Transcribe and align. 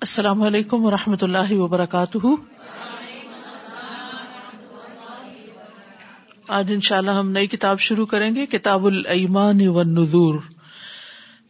السلام 0.00 0.42
علیکم 0.42 0.84
و 0.84 0.90
رحمۃ 0.90 1.16
اللہ 1.22 1.52
وبرکاتہ۔ 1.52 2.26
آج 6.48 6.72
ان 6.72 6.80
شاء 6.80 6.96
اللہ 6.96 7.10
ہم 7.10 7.30
نئی 7.30 7.46
کتاب 7.46 7.80
شروع 7.80 8.06
کریں 8.06 8.34
گے، 8.34 8.46
کتاب 8.46 8.86
المان 8.86 9.68
و 9.68 9.82
نظور 9.82 10.34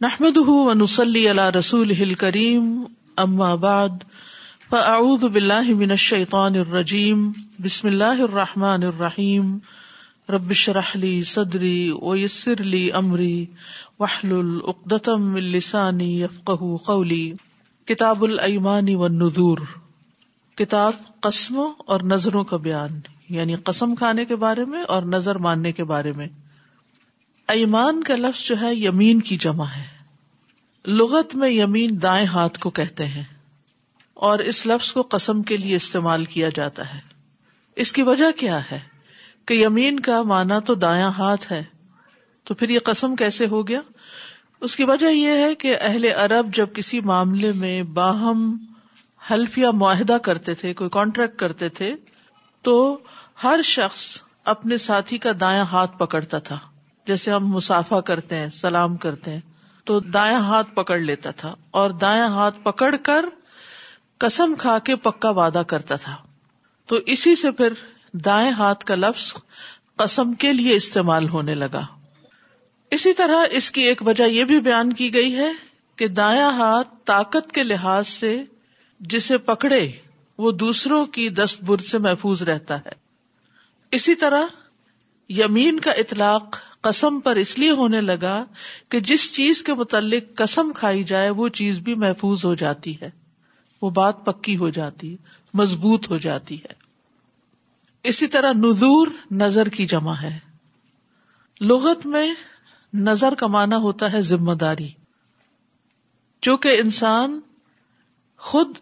نحمد 0.01 0.37
و 0.37 0.73
نسلی 0.73 1.29
اللہ 1.29 1.49
رسول 1.49 2.13
کریم 2.13 2.83
اما 3.17 3.55
بعد، 3.55 3.89
فاعوذ 4.69 5.23
باللہ 5.23 5.73
من 5.73 5.91
الشیطان 5.91 6.55
الرجیم۔ 6.55 7.31
بسم 7.63 7.87
اللہ 7.87 8.21
الرحمٰن 8.21 8.83
الرحیم۔ 8.83 9.57
ربش 10.29 10.69
رحلی 10.69 11.21
صدری 11.21 11.91
ویسر 12.01 12.63
لی 12.63 12.91
امری 12.91 13.45
وحل 13.99 14.31
العقدم 14.31 15.35
السانی 15.35 16.21
یفقہ 16.21 16.75
قولی۔ 16.85 17.33
کتاب 17.87 18.23
الایمان 18.23 18.95
و 18.95 19.07
نظور 19.07 19.57
کتاب 20.55 20.93
قسموں 21.21 21.73
اور 21.77 22.01
نظروں 22.03 22.43
کا 22.43 22.57
بیان 22.57 22.99
یعنی 23.29 23.55
قسم 23.55 23.95
کھانے 23.95 24.25
کے 24.25 24.35
بارے 24.35 24.65
میں 24.65 24.83
اور 24.83 25.03
نظر 25.03 25.35
ماننے 25.35 25.71
کے 25.71 25.83
بارے 25.83 26.11
میں۔ 26.11 26.27
ایمان 27.47 28.03
کا 28.03 28.15
لفظ 28.15 28.47
جو 28.47 28.55
ہے، 28.61 28.75
یمین 28.75 29.21
کی 29.21 29.37
جمع 29.37 29.65
ہے۔ 29.65 29.83
لغت 30.85 31.35
میں 31.35 31.49
یمین 31.49 32.01
دائیں 32.01 32.27
ہاتھ 32.27 32.59
کو 32.59 32.69
کہتے 32.69 33.05
ہیں 33.05 33.23
اور 34.13 34.39
اس 34.39 34.67
لفظ 34.67 34.91
کو 34.91 35.01
قسم 35.01 35.41
کے 35.41 35.57
لیے 35.57 35.75
استعمال 35.75 36.25
کیا 36.25 36.49
جاتا 36.55 36.93
ہے۔ 36.93 36.99
اس 37.75 37.91
کی 37.91 38.01
وجہ 38.01 38.31
کیا 38.39 38.71
ہے؟ 38.71 38.79
کہ 39.45 39.53
یمین 39.53 39.99
کا 39.99 40.21
مانا 40.21 40.59
تو 40.59 40.75
دایاں 40.75 41.11
ہاتھ 41.11 41.51
ہے، 41.51 41.63
تو 42.43 42.53
پھر 42.53 42.69
یہ 42.69 42.79
قسم 42.79 43.15
کیسے 43.15 43.47
ہو 43.47 43.67
گیا؟ 43.67 43.79
اس 44.61 44.75
کی 44.75 44.83
وجہ 44.83 45.07
یہ 45.07 45.29
ہے 45.29 45.55
کہ 45.55 45.77
اہل 45.81 46.05
عرب 46.05 46.55
جب 46.55 46.67
کسی 46.73 47.01
معاملے 47.01 47.51
میں 47.51 47.83
باہم 47.83 48.57
حلف 49.31 49.57
یا 49.57 49.71
معاہدہ 49.71 50.17
کرتے 50.23 50.53
تھے، 50.53 50.73
کوئی 50.73 50.89
کانٹریکٹ 50.89 51.39
کرتے 51.39 51.69
تھے، 51.69 51.95
تو 52.61 52.97
ہر 53.43 53.59
شخص 53.63 54.21
اپنے 54.45 54.77
ساتھی 54.77 55.17
کا 55.17 55.31
دایاں 55.39 55.65
ہاتھ 55.65 55.97
پکڑتا 55.97 56.37
تھا۔ 56.37 56.57
جیسے 57.07 57.31
ہم 57.31 57.47
مسافہ 57.47 57.95
کرتے 57.95 58.35
ہیں، 58.35 58.49
سلام 58.49 58.97
کرتے 58.97 59.31
ہیں، 59.31 59.41
تو 59.83 59.99
دایاں 59.99 60.39
ہاتھ 60.39 60.75
پکڑ 60.75 60.99
لیتا 60.99 61.31
تھا 61.31 61.55
اور 61.71 61.89
دایاں 61.89 62.27
ہاتھ 62.27 62.59
پکڑ 62.63 62.95
کر 62.95 63.25
قسم 64.17 64.55
کھا 64.55 64.79
کے 64.79 64.95
پکا 64.95 65.29
وعدہ 65.29 65.63
کرتا 65.67 65.95
تھا۔ 65.95 66.15
تو 66.85 66.95
اسی 67.05 67.35
سے 67.35 67.51
پھر 67.51 67.73
دائیں 68.13 68.51
ہاتھ 68.51 68.85
کا 68.85 68.95
لفظ 68.95 69.33
قسم 69.95 70.33
کے 70.33 70.53
لیے 70.53 70.75
استعمال 70.75 71.29
ہونے 71.29 71.55
لگا۔ 71.55 71.96
اسی 72.91 73.13
طرح 73.13 73.45
اس 73.51 73.71
کی 73.71 73.81
ایک 73.81 74.07
وجہ 74.07 74.23
یہ 74.23 74.43
بھی 74.43 74.59
بیان 74.59 74.93
کی 74.93 75.13
گئی 75.13 75.35
ہے 75.35 75.51
کہ 75.95 76.07
دایا 76.07 76.49
ہاتھ 76.49 76.87
طاقت 77.05 77.51
کے 77.51 77.63
لحاظ 77.63 78.07
سے 78.07 78.43
جسے 78.99 79.37
پکڑے 79.37 79.91
وہ 80.37 80.51
دوسروں 80.51 81.05
کی 81.05 81.29
دست 81.29 81.63
برد 81.63 81.81
سے 81.81 81.97
محفوظ 81.97 82.43
رہتا 82.43 82.77
ہے۔ 82.77 82.91
اسی 83.91 84.15
طرح 84.15 84.43
یمین 85.29 85.79
کا 85.79 85.91
اطلاق 85.91 86.57
قسم 86.81 87.19
پر 87.19 87.35
اس 87.35 87.59
لیے 87.59 87.71
ہونے 87.71 88.01
لگا 88.01 88.45
کہ 88.89 88.99
جس 88.99 89.33
چیز 89.33 89.63
کے 89.63 89.73
متعلق 89.73 90.23
قسم 90.35 90.71
کھائی 90.73 91.03
جائے 91.03 91.29
وہ 91.29 91.47
چیز 91.47 91.79
بھی 91.79 91.95
محفوظ 91.95 92.45
ہو 92.45 92.55
جاتی 92.55 93.01
ہے۔ 93.01 93.09
وہ 93.81 93.89
بات 93.89 94.25
پکی 94.25 94.57
ہو 94.57 94.69
جاتی، 94.69 95.15
مضبوط 95.53 96.09
ہو 96.09 96.17
جاتی 96.17 96.55
ہے۔ 96.55 96.73
اسی 98.03 98.27
طرح 98.27 98.51
نزور 98.53 99.07
نظر 99.31 99.69
کی 99.69 99.85
جمع 99.85 100.13
ہے۔ 100.13 100.39
لغت 101.61 102.05
میں 102.05 102.33
نظر 102.93 103.35
کمانا 103.35 103.77
ہوتا 103.77 104.13
ہے 104.13 104.21
ذمہ 104.21 104.53
داری۔ 104.53 104.89
چونکہ 106.41 106.79
انسان 106.79 107.39
خود 108.37 108.77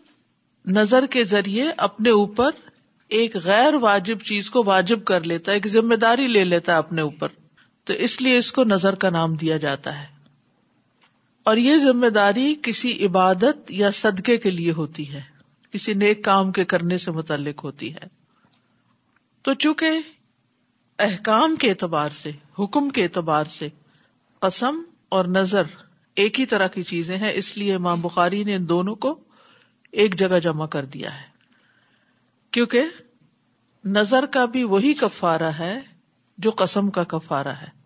نظر 0.65 1.05
کے 1.05 1.23
ذریعے 1.23 1.71
اپنے 1.77 2.09
اوپر 2.09 2.49
ایک 3.07 3.37
غیر 3.37 3.73
واجب 3.73 4.19
چیز 4.19 4.49
کو 4.49 4.63
واجب 4.65 5.03
کر 5.03 5.23
لیتا 5.23 5.51
ہے، 5.51 5.55
ایک 5.55 5.67
ذمہ 5.67 5.95
داری 5.95 6.27
لے 6.27 6.45
لیتا 6.45 6.73
ہے 6.73 6.77
اپنے 6.77 7.01
اوپر۔ 7.01 7.27
تو 7.83 7.93
اس 7.93 8.21
لیے 8.21 8.37
اس 8.37 8.51
کو 8.51 8.63
نظر 8.63 8.95
کا 8.95 9.09
نام 9.09 9.35
دیا 9.35 9.57
جاتا 9.57 10.01
ہے۔ 10.01 10.07
اور 11.43 11.57
یہ 11.57 11.77
ذمہ 11.77 12.07
داری 12.07 12.55
کسی 12.63 13.05
عبادت 13.05 13.71
یا 13.71 13.91
صدقے 13.91 14.37
کے 14.37 14.49
لیے 14.49 14.71
ہوتی 14.71 15.13
ہے، 15.13 15.21
کسی 15.71 15.93
نیک 15.93 16.23
کام 16.23 16.51
کے 16.51 16.65
کرنے 16.65 16.97
سے 16.97 17.11
متعلق 17.11 17.63
ہوتی 17.63 17.93
ہے۔ 17.93 18.07
تو 19.41 19.53
چونکہ 19.53 19.87
احکام 20.99 21.55
کے 21.55 21.69
اعتبار 21.69 22.09
سے، 22.09 22.31
حکم 22.59 22.89
کے 22.89 23.03
اعتبار 23.03 23.45
سے 23.45 23.69
قسم 24.39 24.81
اور 25.09 25.25
نظر 25.25 25.63
ایک 26.15 26.39
ہی 26.39 26.45
طرح 26.45 26.67
کی 26.67 26.83
چیزیں 26.83 27.17
ہیں، 27.17 27.31
اس 27.35 27.57
لیے 27.57 27.77
ماں 27.77 27.95
بخاری 27.95 28.43
نے 28.43 28.55
ان 28.55 28.69
دونوں 28.69 28.95
کو 28.95 29.19
ایک 29.91 30.19
جگہ 30.19 30.39
جمع 30.39 30.67
کر 30.67 30.85
دیا 30.85 31.15
ہے۔ 31.15 31.25
کیونکہ 32.51 32.81
نظر 33.85 34.25
کا 34.25 34.45
بھی 34.45 34.63
وہی 34.63 34.93
کفارہ 34.93 35.51
ہے 35.59 35.79
جو 36.37 36.51
قسم 36.55 36.89
کا 36.89 37.03
کفارہ 37.03 37.47
ہے۔ 37.47 37.85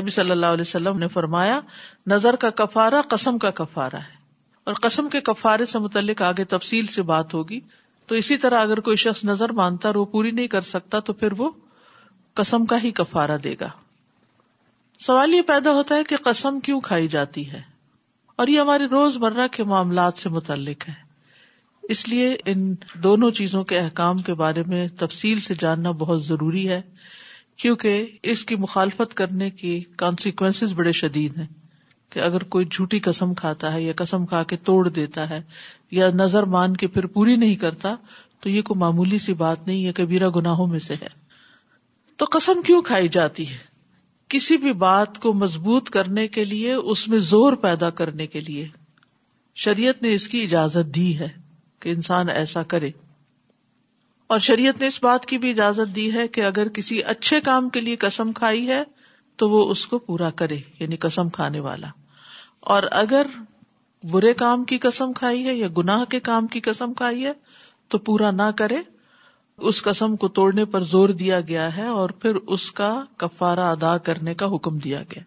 نبی 0.00 0.10
صلی 0.10 0.30
اللہ 0.30 0.46
علیہ 0.46 0.60
وسلم 0.60 0.98
نے 0.98 1.08
فرمایا، 1.08 1.60
نظر 2.06 2.36
کا 2.36 2.50
کفارہ 2.50 3.02
قسم 3.08 3.38
کا 3.38 3.50
کفارہ 3.50 3.96
ہے۔ 3.96 4.22
اور 4.64 4.74
قسم 4.74 5.08
کے 5.08 5.20
کفارے 5.20 5.66
سے 5.66 5.78
متعلق 5.78 6.22
آگے 6.22 6.44
تفصیل 6.44 6.86
سے 6.86 7.02
بات 7.02 7.34
ہوگی۔ 7.34 7.60
تو 8.06 8.14
اسی 8.14 8.36
طرح 8.36 8.60
اگر 8.60 8.80
کوئی 8.80 8.96
شخص 8.96 9.24
نظر 9.24 9.52
مانتا 9.52 9.88
اور 9.88 9.96
وہ 9.96 10.04
پوری 10.04 10.30
نہیں 10.30 10.46
کر 10.46 10.60
سکتا، 10.60 11.00
تو 11.00 11.12
پھر 11.12 11.28
وہ 11.36 11.50
قسم 12.34 12.66
کا 12.66 12.82
ہی 12.82 12.90
کفارہ 12.90 13.38
دے 13.38 13.54
گا۔ 13.60 13.68
سوال 15.06 15.34
یہ 15.34 15.42
پیدا 15.42 15.70
ہوتا 15.70 15.94
ہے 15.94 16.04
کہ 16.04 16.16
قسم 16.16 16.60
کیوں 16.60 16.80
کھائی 16.80 17.08
جاتی 17.08 17.52
ہے؟ 17.52 17.60
اور 18.36 18.46
یہ 18.46 18.60
ہمارے 18.60 18.84
روز 18.84 19.16
مرہ 19.16 19.46
کے 19.46 19.64
معاملات 19.64 20.18
سے 20.18 20.28
متعلق 20.28 20.88
ہے۔ 20.88 20.94
اس 21.82 22.08
لیے 22.08 22.36
ان 22.44 22.74
دونوں 22.94 23.30
چیزوں 23.30 23.64
کے 23.64 23.78
احکام 23.78 24.18
کے 24.18 24.34
بارے 24.34 24.62
میں 24.66 24.88
تفصیل 24.88 25.40
سے 25.40 25.54
جاننا 25.58 25.90
بہت 25.90 26.24
ضروری 26.24 26.68
ہے، 26.68 26.80
کیونکہ 27.56 28.06
اس 28.22 28.44
کی 28.44 28.56
مخالفت 28.56 29.14
کرنے 29.14 29.50
کی 29.50 29.84
کانسیکوینس 29.96 30.64
بڑے 30.72 30.92
شدید 30.92 31.38
ہیں 31.38 31.46
کہ 32.10 32.20
اگر 32.20 32.42
کوئی 32.42 32.66
جھوٹی 32.70 33.00
قسم 33.00 33.34
کھاتا 33.34 33.72
ہے 33.72 33.82
یا 33.82 33.92
قسم 33.96 34.26
کھا 34.26 34.42
کے 34.42 34.56
توڑ 34.56 34.88
دیتا 34.88 35.30
ہے 35.30 35.42
یا 35.90 36.10
نظر 36.14 36.42
مان 36.42 36.76
کے 36.76 36.86
پھر 36.86 37.06
پوری 37.06 37.36
نہیں 37.36 37.56
کرتا، 37.56 37.94
تو 38.40 38.48
یہ 38.48 38.62
کوئی 38.62 38.78
معمولی 38.78 39.18
سی 39.18 39.34
بات 39.34 39.66
نہیں، 39.66 39.76
یہ 39.76 39.92
کبیرہ 39.92 40.28
گناہوں 40.28 40.66
میں 40.66 40.78
سے 40.78 40.94
ہے۔ 40.94 41.08
تو 42.16 42.24
قسم 42.30 42.62
کیوں 42.62 42.82
کھائی 42.82 43.08
جاتی 43.08 43.50
ہے؟ 43.50 43.71
کسی 44.32 44.56
بھی 44.56 44.72
بات 44.72 45.18
کو 45.18 45.32
مضبوط 45.32 45.90
کرنے 45.90 46.28
کے 46.28 46.44
لیے، 46.44 46.72
اس 46.72 47.08
میں 47.08 47.18
زور 47.18 47.52
پیدا 47.52 47.90
کرنے 47.90 48.26
کے 48.26 48.40
لیے۔ 48.40 48.68
شریعت 49.54 50.02
نے 50.02 50.14
اس 50.14 50.28
کی 50.28 50.44
اجازت 50.44 50.94
دی 50.94 51.18
ہے 51.18 51.28
کہ 51.80 51.88
انسان 51.88 52.28
ایسا 52.28 52.62
کرے۔ 52.62 52.90
اور 54.26 54.38
شریعت 54.38 54.80
نے 54.80 54.86
اس 54.86 55.02
بات 55.02 55.26
کی 55.26 55.38
بھی 55.38 55.50
اجازت 55.50 55.96
دی 55.96 56.12
ہے 56.12 56.28
کہ 56.28 56.40
اگر 56.40 56.68
کسی 56.68 57.02
اچھے 57.02 57.40
کام 57.40 57.68
کے 57.68 57.80
لیے 57.80 57.96
قسم 57.96 58.32
کھائی 58.32 58.68
ہے، 58.68 58.82
تو 59.36 59.50
وہ 59.50 59.70
اس 59.70 59.86
کو 59.86 59.98
پورا 59.98 60.30
کرے 60.30 60.58
یعنی 60.78 60.96
قسم 60.96 61.28
کھانے 61.28 61.60
والا۔ 61.60 61.86
اور 62.60 62.82
اگر 62.90 63.26
برے 64.10 64.34
کام 64.34 64.64
کی 64.64 64.78
قسم 64.78 65.12
کھائی 65.12 65.46
ہے 65.46 65.54
یا 65.54 65.66
گناہ 65.78 66.04
کے 66.04 66.20
کام 66.20 66.46
کی 66.46 66.60
قسم 66.60 66.94
کھائی 66.94 67.26
ہے، 67.26 67.32
تو 67.88 67.98
پورا 67.98 68.30
نہ 68.30 68.50
کرے۔ 68.56 68.76
اس 69.62 69.82
قسم 69.82 70.16
کو 70.16 70.28
توڑنے 70.28 70.64
پر 70.64 70.80
زور 70.80 71.08
دیا 71.08 71.40
گیا 71.40 71.76
ہے 71.76 71.86
اور 71.86 72.10
پھر 72.10 72.34
اس 72.34 72.72
کا 72.72 73.04
کفارہ 73.16 73.60
ادا 73.60 73.98
کرنے 73.98 74.34
کا 74.34 74.46
حکم 74.46 74.78
دیا 74.78 75.02
گیا۔ 75.02 75.22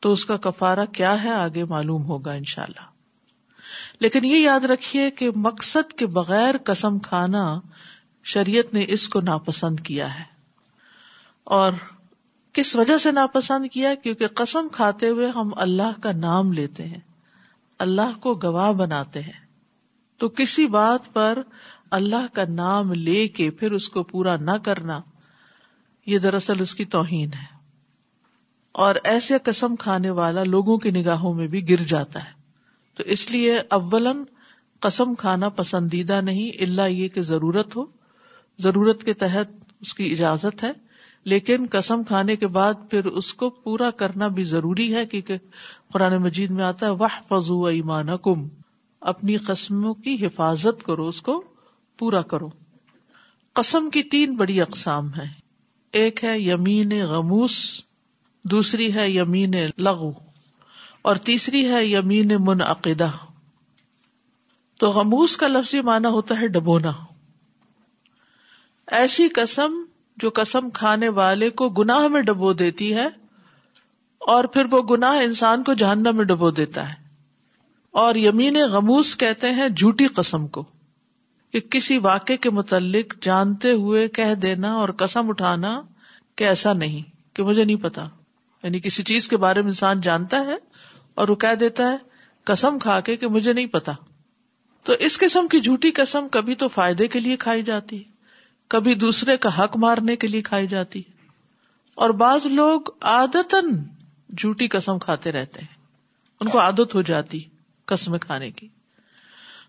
تو 0.00 0.12
اس 0.12 0.24
کا 0.24 0.36
کفارہ 0.36 0.84
کیا 0.84 1.24
ہے 1.24 1.30
آگے 1.30 1.64
معلوم 1.64 2.04
ہوگا 2.04 2.32
ان 2.32 2.44
شاء 2.44 2.62
اللہ 2.62 2.92
لیکن 4.00 4.24
یہ 4.24 4.36
یاد 4.36 4.60
رکھیے 4.60 5.10
کہ 5.10 5.30
مقصد 5.36 5.92
کے 5.92 6.06
بغیر 6.06 6.54
قسم 6.64 6.98
کھانا 6.98 7.60
شریعت 8.24 8.74
نے 8.74 8.84
اس 8.88 9.08
کو 9.08 9.20
ناپسند 9.20 9.80
کیا 9.80 10.18
ہے۔ 10.18 10.24
اور 11.44 11.72
کس 12.52 12.76
وجہ 12.76 12.98
سے 12.98 13.12
ناپسند 13.12 13.66
کیا؟ 13.72 13.94
کیونکہ 13.94 14.26
قسم 14.26 14.68
کھاتے 14.72 15.08
ہوئے 15.08 15.30
ہم 15.30 15.50
اللہ 15.56 16.00
کا 16.02 16.12
نام 16.12 16.52
لیتے 16.52 16.86
ہیں، 16.86 17.00
اللہ 17.78 18.18
کو 18.20 18.34
گواہ 18.34 18.72
بناتے 18.72 19.20
ہیں۔ 19.20 19.46
تو 20.18 20.28
کسی 20.28 20.66
بات 20.66 21.12
پر 21.12 21.38
اللہ 21.92 22.34
کا 22.34 22.42
نام 22.48 22.92
لے 22.92 23.28
کے 23.28 23.50
پھر 23.50 23.72
اس 23.72 23.88
کو 23.88 24.02
پورا 24.02 24.36
نہ 24.36 24.50
کرنا، 24.62 25.00
یہ 26.06 26.18
دراصل 26.18 26.60
اس 26.60 26.74
کی 26.74 26.84
توہین 26.84 27.32
ہے۔ 27.32 27.58
اور 28.72 28.94
ایسے 29.04 29.34
قسم 29.44 29.76
کھانے 29.76 30.10
والا 30.10 30.42
لوگوں 30.42 30.76
کی 30.76 30.90
نگاہوں 30.90 31.34
میں 31.34 31.46
بھی 31.46 31.70
گر 31.70 31.82
جاتا 31.82 32.24
ہے۔ 32.24 32.30
تو 32.94 33.02
اس 33.02 33.30
لیے 33.30 33.58
اولن 33.70 34.22
قسم 34.80 35.14
کھانا 35.14 35.48
پسندیدہ 35.48 36.20
نہیں 36.20 36.62
اللہ 36.62 36.82
یہ 36.82 37.08
کہ 37.08 37.22
ضرورت 37.22 37.76
ہو۔ 37.76 37.84
ضرورت 38.58 39.04
کے 39.04 39.12
تحت 39.12 39.48
اس 39.80 39.94
کی 39.94 40.12
اجازت 40.12 40.64
ہے، 40.64 40.72
لیکن 41.24 41.66
قسم 41.70 42.02
کھانے 42.02 42.36
کے 42.36 42.46
بعد 42.46 42.74
پھر 42.90 43.04
اس 43.04 43.34
کو 43.34 43.50
پورا 43.50 43.90
کرنا 43.90 44.28
بھی 44.28 44.44
ضروری 44.44 44.94
ہے، 44.94 45.06
کیونکہ 45.06 45.36
قرآن 45.92 46.16
مجید 46.16 46.50
میں 46.50 46.64
آتا 46.64 46.86
ہے 46.86 46.90
وہ 46.90 47.06
فضو 47.28 47.64
ایمان 47.64 48.06
کم 48.22 48.48
اپنی 49.00 49.36
قسموں 49.36 49.94
کی 49.94 50.26
حفاظت 50.26 50.84
کرو، 50.84 51.08
اس 51.08 51.22
کو 51.22 51.42
پورا 52.02 52.22
کرو۔ 52.22 52.48
قسم 53.52 53.90
کی 53.90 54.02
تین 54.02 54.36
بڑی 54.36 54.60
اقسام 54.60 55.14
ہے 55.14 55.26
ایک 55.92 56.24
ہے 56.24 56.40
یمین 56.40 57.06
غموس، 57.06 57.84
دوسری 58.44 58.94
ہے 58.94 59.10
یمین 59.10 59.54
لغو، 59.78 60.12
اور 61.02 61.16
تیسری 61.16 61.72
ہے 61.72 61.86
یمین 61.86 62.32
منعقدہ۔ 62.40 63.10
تو 64.78 64.90
غموس 64.90 65.36
کا 65.36 65.46
لفظی 65.46 65.80
معنی 65.80 66.08
ہوتا 66.08 66.40
ہے 66.40 66.48
ڈبونا۔ 66.48 66.92
ایسی 68.86 69.28
قسم 69.28 69.84
جو 70.16 70.30
قسم 70.34 70.70
کھانے 70.70 71.08
والے 71.08 71.50
کو 71.50 71.68
گناہ 71.68 72.08
میں 72.08 72.22
ڈبو 72.22 72.52
دیتی 72.52 72.94
ہے، 72.94 73.06
اور 74.18 74.44
پھر 74.44 74.64
وہ 74.70 74.82
گناہ 74.82 75.22
انسان 75.22 75.62
کو 75.62 75.74
جہنم 75.74 76.16
میں 76.16 76.24
ڈبو 76.24 76.50
دیتا 76.50 76.88
ہے۔ 76.88 76.94
اور 77.90 78.14
یمین 78.14 78.56
غموس 78.56 79.16
کہتے 79.16 79.50
ہیں 79.50 79.68
جھوٹی 79.68 80.06
قسم 80.06 80.46
کو۔ 80.46 80.64
کہ 81.52 81.60
کسی 81.60 81.98
واقع 81.98 82.32
کے 82.40 82.50
متعلق 82.50 83.14
جانتے 83.20 83.72
ہوئے 83.72 84.08
کہہ 84.08 84.34
دینا 84.34 84.74
اور 84.74 84.88
قسم 84.88 85.28
اٹھانا 85.28 85.82
کہ 86.36 86.44
ایسا 86.44 86.72
نہیں، 86.72 87.02
کہ 87.36 87.42
مجھے 87.42 87.64
نہیں 87.64 87.76
پتا۔ 87.76 88.08
یعنی 88.62 88.80
کسی 88.80 89.02
چیز 89.02 89.28
کے 89.28 89.36
بارے 89.36 89.60
میں 89.60 89.68
انسان 89.68 90.00
جانتا 90.00 90.40
ہے 90.40 90.56
اور 91.14 91.28
وہ 91.28 91.34
کہہ 91.34 91.54
دیتا 91.54 91.90
ہے، 91.90 91.96
قسم 92.44 92.78
کھا 92.78 93.00
کے 93.00 93.16
کہ 93.16 93.26
مجھے 93.26 93.52
نہیں 93.52 93.66
پتا۔ 93.66 93.92
تو 94.82 94.92
اس 94.92 95.18
قسم 95.18 95.48
کی 95.48 95.60
جھوٹی 95.60 95.90
قسم 95.90 96.28
کبھی 96.28 96.54
تو 96.54 96.68
فائدے 96.68 97.08
کے 97.08 97.20
لیے 97.20 97.36
کھائی 97.36 97.62
جاتی 97.62 97.98
ہے، 97.98 98.10
کبھی 98.68 98.94
دوسرے 98.94 99.36
کا 99.36 99.64
حق 99.64 99.76
مارنے 99.76 100.16
کے 100.16 100.26
لیے 100.26 100.42
کھائی 100.42 100.66
جاتی 100.66 100.98
ہے۔ 100.98 101.26
اور 101.94 102.10
بعض 102.10 102.46
لوگ 102.46 102.80
آدتن 103.00 103.82
جھوٹی 104.36 104.68
قسم 104.68 104.98
کھاتے 104.98 105.32
رہتے 105.32 105.60
ہیں، 105.60 105.76
ان 106.40 106.48
کو 106.48 106.60
عادت 106.60 106.94
ہو 106.94 107.02
جاتی 107.02 107.40
قسم 107.84 108.18
کھانے 108.18 108.50
کی۔ 108.50 108.68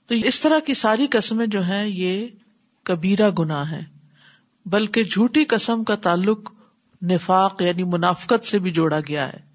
تو 0.07 0.15
اس 0.15 0.41
طرح 0.41 0.59
کی 0.59 0.73
ساری 0.73 1.07
قسمیں 1.07 1.47
جو 1.47 1.63
ہیں 1.63 1.88
یہ 1.88 2.27
کبیرہ 2.83 3.29
گنا 3.39 3.71
ہے 3.71 3.83
بلکہ 4.65 5.03
جھوٹی 5.03 5.45
قسم 5.45 5.83
کا 5.83 5.95
تعلق 5.95 6.51
نفاق 7.01 7.61
یعنی 7.61 7.83
منافقت 7.83 8.45
سے 8.45 8.59
بھی 8.59 8.71
جوڑا 8.71 9.00
گیا 9.00 9.33
ہے۔ 9.33 9.53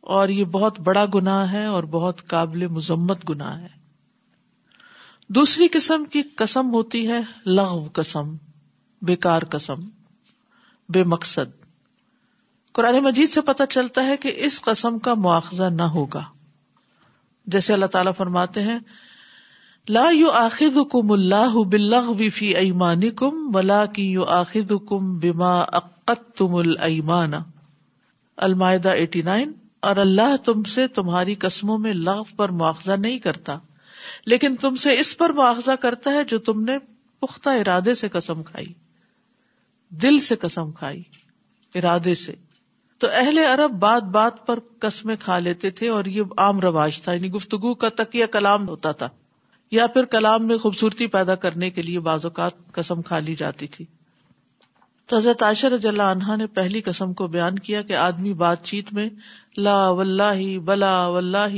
اور 0.00 0.28
یہ 0.28 0.44
بہت 0.44 0.80
بڑا 0.80 1.04
گنا 1.14 1.52
ہے 1.52 1.64
اور 1.64 1.82
بہت 1.82 2.26
قابل 2.26 2.66
مذمت 2.66 3.30
گنا 3.30 3.60
ہے۔ 3.60 3.68
دوسری 5.28 5.68
قسم 5.68 6.04
کی 6.04 6.22
قسم 6.22 6.70
ہوتی 6.70 7.08
ہے 7.08 7.20
لغو 7.46 7.88
قسم، 7.92 8.36
بیکار 9.02 9.42
قسم، 9.42 9.88
بے 10.88 11.04
مقصد۔ 11.04 11.64
قرآن 12.72 12.94
مجید 12.94 13.28
سے 13.28 13.40
پتہ 13.40 13.62
چلتا 13.70 14.04
ہے 14.04 14.16
کہ 14.16 14.32
اس 14.36 14.62
قسم 14.62 14.98
کا 14.98 15.14
مواخذہ 15.14 15.64
نہ 15.64 15.82
ہوگا۔ 15.82 16.24
جیسے 17.46 17.72
اللہ 17.72 17.86
تعالیٰ 17.86 18.12
فرماتے 18.16 18.62
ہیں 18.62 18.78
لا 19.88 20.04
یو 20.10 20.30
آخد 20.30 20.76
کم 20.90 21.10
اللہ 21.10 21.54
بلغ 21.68 22.12
فی 22.34 22.46
ایمان 22.56 23.08
کم 23.10 23.54
ولا 23.54 23.84
کی 23.86 24.02
یو 24.02 24.24
آخد 24.24 24.72
کم 24.88 25.18
بیما 25.18 25.52
اقت 25.60 26.36
تم 26.38 26.54
المان 26.54 27.32
المائدہ 28.38 28.88
ایٹی 28.88 29.22
نائن، 29.22 29.52
اور 29.80 29.96
اللہ 29.96 30.36
تم 30.36 30.62
سے 30.64 30.86
تمہاری 30.88 31.34
قسموں 31.34 31.78
میں 31.78 31.92
لغ 31.92 32.22
پر 32.36 32.48
مواخذہ 32.50 32.92
نہیں 32.92 33.18
کرتا، 33.18 33.56
لیکن 34.26 34.56
تم 34.56 34.76
سے 34.76 34.98
اس 35.00 35.16
پر 35.18 35.32
مواخذہ 35.32 35.76
کرتا 35.80 36.10
ہے 36.10 36.24
جو 36.24 36.38
تم 36.40 36.62
نے 36.64 36.78
پختہ 37.22 37.48
ارادے 37.60 37.94
سے 37.94 38.08
قسم 38.08 38.42
کھائی، 38.42 38.72
دل 39.92 40.18
سے 40.18 40.36
قسم 40.36 40.70
کھائی، 40.72 41.02
ارادے 41.74 42.14
سے۔ 42.14 42.34
تو 43.00 43.08
اہل 43.12 43.38
عرب 43.38 43.78
بات 43.78 44.04
بات 44.12 44.46
پر 44.46 44.58
قسمیں 44.78 45.16
کھا 45.20 45.38
لیتے 45.38 45.70
تھے 45.70 45.88
اور 45.88 46.04
یہ 46.04 46.22
عام 46.36 46.60
رواج 46.60 47.00
تھا 47.02 47.12
یعنی 47.12 47.30
گفتگو 47.30 47.74
کا 47.74 47.88
تکیہ 47.96 48.26
کلام 48.26 48.68
ہوتا 48.68 48.92
تھا۔ 48.92 49.08
یا 49.70 49.86
پھر 49.86 50.04
کلام 50.04 50.46
میں 50.46 50.58
خوبصورتی 50.58 51.06
پیدا 51.06 51.34
کرنے 51.34 51.70
کے 51.70 51.82
لیے 51.82 52.00
بعض 52.00 52.24
اوقات 52.24 52.72
قسم 52.72 53.02
کھا 53.02 53.18
لی 53.18 53.34
جاتی 53.34 53.66
تھی۔ 53.66 53.84
تو 55.06 55.16
حضرت 55.16 55.42
عائشہ 55.42 55.66
رضی 55.66 55.88
اللہ 55.88 56.02
عنہا 56.02 56.36
نے 56.36 56.46
پہلی 56.46 56.80
قسم 56.80 57.12
کو 57.12 57.26
بیان 57.26 57.58
کیا 57.58 57.82
کہ 57.82 57.92
آدمی 57.92 58.34
بات 58.34 58.64
چیت 58.64 58.92
میں 58.92 59.08
لا 59.56 59.90
واللہ 59.90 60.58
بلا 60.58 61.06
واللہ 61.06 61.56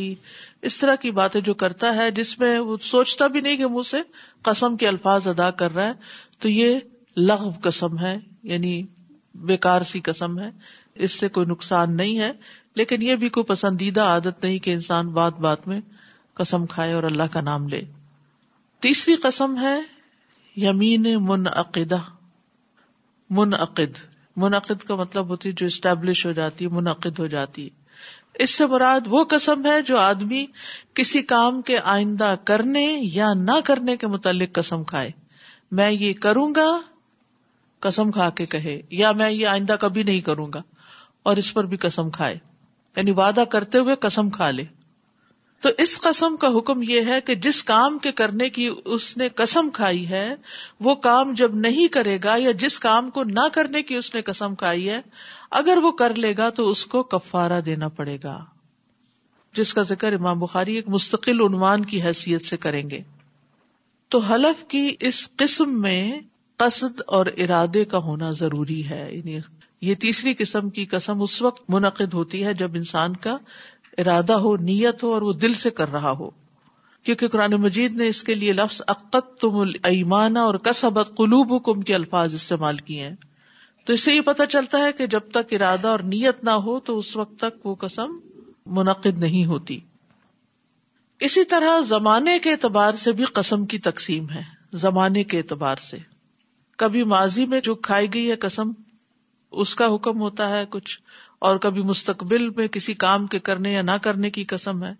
اس 0.62 0.79
طرح 0.79 0.94
کی 0.94 1.11
باتیں 1.11 1.41
جو 1.41 1.55
کرتا 1.55 1.97
ہے 1.97 2.11
جس 2.11 2.38
میں 2.38 2.59
وہ 2.59 2.76
سوچتا 2.81 3.26
بھی 3.26 3.41
نہیں 3.41 3.56
کہ 3.56 3.67
منہ 3.67 3.88
سے 3.91 3.97
قسم 4.43 4.76
کے 4.76 4.88
الفاظ 4.88 5.26
ادا 5.26 5.50
کر 5.50 5.75
رہا 5.75 5.87
ہے، 5.87 5.93
تو 6.38 6.49
یہ 6.49 6.79
لغو 7.17 7.50
قسم 7.62 7.99
ہے 7.99 8.19
یعنی 8.43 8.87
بیکار 9.35 9.82
سی 9.82 10.00
قسم 10.00 10.38
ہے۔ 10.38 10.50
اس 10.94 11.12
سے 11.12 11.29
کوئی 11.29 11.47
نقصان 11.47 11.97
نہیں 11.97 12.19
ہے، 12.19 12.32
لیکن 12.75 13.03
یہ 13.03 13.17
بھی 13.17 13.29
کوئی 13.29 13.44
پسندیدہ 13.44 14.00
عادت 14.00 14.44
نہیں 14.44 14.58
کہ 14.58 14.70
انسان 14.70 15.08
بات 15.08 15.41
بات 15.41 15.69
میں 15.69 15.81
قسم 16.35 16.67
کھائے 16.67 16.93
اور 16.93 17.03
اللہ 17.03 17.32
کا 17.32 17.41
نام 17.41 17.69
لے۔ 17.69 17.82
تیسری 18.82 19.14
قسم 19.14 19.58
ہے 19.61 19.81
یمین 20.56 21.06
منعقدہ۔ 21.20 21.96
منعقد۔ 23.31 24.17
منعقد 24.37 24.84
کا 24.84 24.94
مطلب 24.94 25.29
ہوتی 25.29 25.49
ہے 25.49 25.55
جو 25.55 25.67
اسٹیبلش 25.67 26.26
ہو 26.26 26.32
جاتی 26.32 26.64
ہے، 26.64 26.70
منعقد 26.70 27.19
ہو 27.19 27.26
جاتی 27.26 27.64
ہے۔ 27.64 27.69
اس 28.34 28.50
سے 28.50 28.67
مراد 28.67 29.00
وہ 29.06 29.25
قسم 29.25 29.67
ہے 29.67 29.82
جو 29.82 29.99
آدمی 29.99 30.46
کسی 30.94 31.23
کام 31.23 31.62
کے 31.62 31.79
آئندہ 31.79 32.34
کرنے 32.44 32.99
یا 33.02 33.34
نہ 33.34 33.61
کرنے 33.64 33.96
کے 33.96 34.06
متعلق 34.06 34.52
قسم 34.52 34.84
کھائے۔ 34.84 35.11
میں 35.70 35.90
یہ 35.90 36.12
کروں 36.12 36.55
گا، 36.55 36.81
قسم 37.81 38.11
کھا 38.11 38.31
کے 38.31 38.46
کہے، 38.46 38.82
یا 38.90 39.12
میں 39.12 39.31
یہ 39.31 39.46
آئندہ 39.46 39.76
کبھی 39.81 40.02
نہیں 40.02 40.20
کروں 40.20 40.49
گا 40.55 40.62
اور 41.23 41.37
اس 41.37 41.55
پر 41.55 41.64
بھی 41.64 41.76
قسم 41.76 42.11
کھائے۔ 42.11 42.38
یعنی 42.96 43.11
وعدہ 43.11 43.44
کرتے 43.50 43.79
ہوئے 43.79 43.94
قسم 43.94 44.31
کھا 44.31 44.50
لے۔ 44.50 44.64
تو 45.62 45.69
اس 45.79 46.00
قسم 46.00 46.37
کا 46.37 46.49
حکم 46.59 46.82
یہ 46.82 47.00
ہے 47.00 47.20
کہ 47.20 47.35
جس 47.35 47.62
کام 47.62 47.99
کے 47.99 48.12
کرنے 48.12 48.49
کی 48.49 48.70
اس 48.85 49.17
نے 49.17 49.29
قسم 49.29 49.70
کھائی 49.70 50.09
ہے، 50.09 50.35
وہ 50.81 50.94
کام 50.94 51.35
جب 51.35 51.55
نہیں 51.55 51.88
کرے 51.88 52.19
گا 52.25 52.37
یا 52.37 52.50
جس 52.50 52.79
کام 52.79 53.11
کو 53.11 53.25
نہ 53.25 53.41
کرنے 53.53 53.82
کی 53.82 53.94
اس 53.94 54.14
نے 54.14 54.23
قسم 54.23 54.55
کھائی 54.55 54.91
ہے، 54.91 55.00
اگر 55.50 55.79
وہ 55.82 55.93
کر 55.93 56.14
لے 56.14 56.35
گا 56.37 56.50
تو 56.50 56.70
اس 56.70 56.87
کو 56.87 57.03
کفارہ 57.03 57.61
دینا 57.61 57.88
پڑے 57.88 58.19
گا۔ 58.25 58.44
جس 59.53 59.75
کا 59.75 59.82
ذکر 59.82 60.12
امام 60.12 60.41
بخاری 60.41 60.75
ایک 60.75 60.88
مستقل 60.88 61.41
عنوان 61.41 61.85
کی 61.85 62.03
حیثیت 62.03 62.44
سے 62.44 62.56
کریں 62.56 62.91
گے۔ 62.91 63.00
تو 64.08 64.19
حلف 64.19 64.65
کی 64.69 64.97
اس 65.00 65.29
قسم 65.37 65.81
میں 65.81 66.20
قصد 66.56 67.00
اور 67.06 67.26
ارادے 67.37 67.85
کا 67.85 67.99
ہونا 67.99 68.31
ضروری 68.31 68.91
ہے۔ 68.91 69.17
یعنی 69.17 69.38
یہ 69.81 69.94
تیسری 69.94 70.35
قسم 70.35 70.70
کی 70.70 70.87
قسم 70.87 71.23
اس 71.23 71.43
وقت 71.43 71.62
منعقد 71.69 72.15
ہوتی 72.15 72.44
ہے 72.44 72.55
جب 72.55 72.70
انسان 72.75 73.17
کا 73.17 73.37
ارادہ 73.99 74.33
ہو، 74.33 74.56
نیت 74.56 75.03
ہو 75.03 75.12
اور 75.12 75.23
وہ 75.23 75.33
دل 75.33 75.55
سے 75.55 75.71
کر 75.71 75.93
رہا 75.93 76.11
ہو۔ 76.11 76.31
کیونکہ 77.03 77.29
قرآن 77.29 77.50
مجید 77.50 77.94
نے 77.94 78.06
اس 78.06 78.23
کے 78.23 78.35
لیے 78.35 78.53
لفظ 78.53 78.83
عقت 78.89 79.41
تم 79.41 79.59
المان 79.83 80.37
اور 80.37 80.55
کسبت 80.55 81.09
قلوب 81.17 81.55
حکم 81.55 81.81
کے 81.81 81.94
الفاظ 81.94 82.35
استعمال 82.35 82.77
کیے 82.77 83.09
ہیں۔ 83.09 83.17
تو 83.85 83.93
اس 83.93 84.00
سے 84.00 84.15
یہ 84.15 84.21
پتا 84.21 84.47
چلتا 84.47 84.79
ہے 84.79 84.93
کہ 84.93 85.06
جب 85.06 85.21
تک 85.21 85.53
ارادہ 85.53 85.89
اور 85.89 85.99
نیت 85.99 86.44
نہ 86.44 86.50
ہو 86.50 86.81
تو 86.81 86.99
اس 86.99 87.17
وقت 87.17 87.39
تک 87.39 87.67
وہ 87.67 87.75
قسم 87.75 88.19
منعقد 88.67 89.19
نہیں 89.19 89.47
ہوتی۔ 89.47 89.81
اسی 91.21 91.44
طرح 91.44 91.81
زمانے 91.81 92.39
کے 92.39 92.50
اعتبار 92.50 92.94
سے 92.94 93.12
بھی 93.12 93.25
قسم 93.25 93.67
کی 93.67 93.79
تقسیم 93.79 94.31
ہے۔ 94.31 94.43
زمانے 94.73 95.25
کے 95.25 95.39
اعتبار 95.39 95.77
سے۔ 95.77 95.99
کبھی 96.77 97.05
ماضی 97.05 97.46
میں 97.46 97.61
جو 97.61 97.75
کھائی 97.75 98.15
گئی 98.15 98.31
ہے 98.31 98.37
قسم، 98.37 98.70
اس 99.51 99.75
کا 99.75 99.94
حکم 99.94 100.20
ہوتا 100.20 100.51
ہے، 100.51 100.65
کچھ 100.70 101.01
اور 101.43 101.56
کبھی 101.56 101.82
مستقبل 101.82 102.51
میں 102.51 102.69
کسی 102.69 102.94
کام 102.94 103.27
کے 103.27 103.39
کرنے 103.39 103.72
یا 103.72 103.82
نہ 103.82 103.91
کرنے 104.03 104.31
کی 104.31 104.44
قسم 104.44 104.84
ہے۔ 104.84 104.93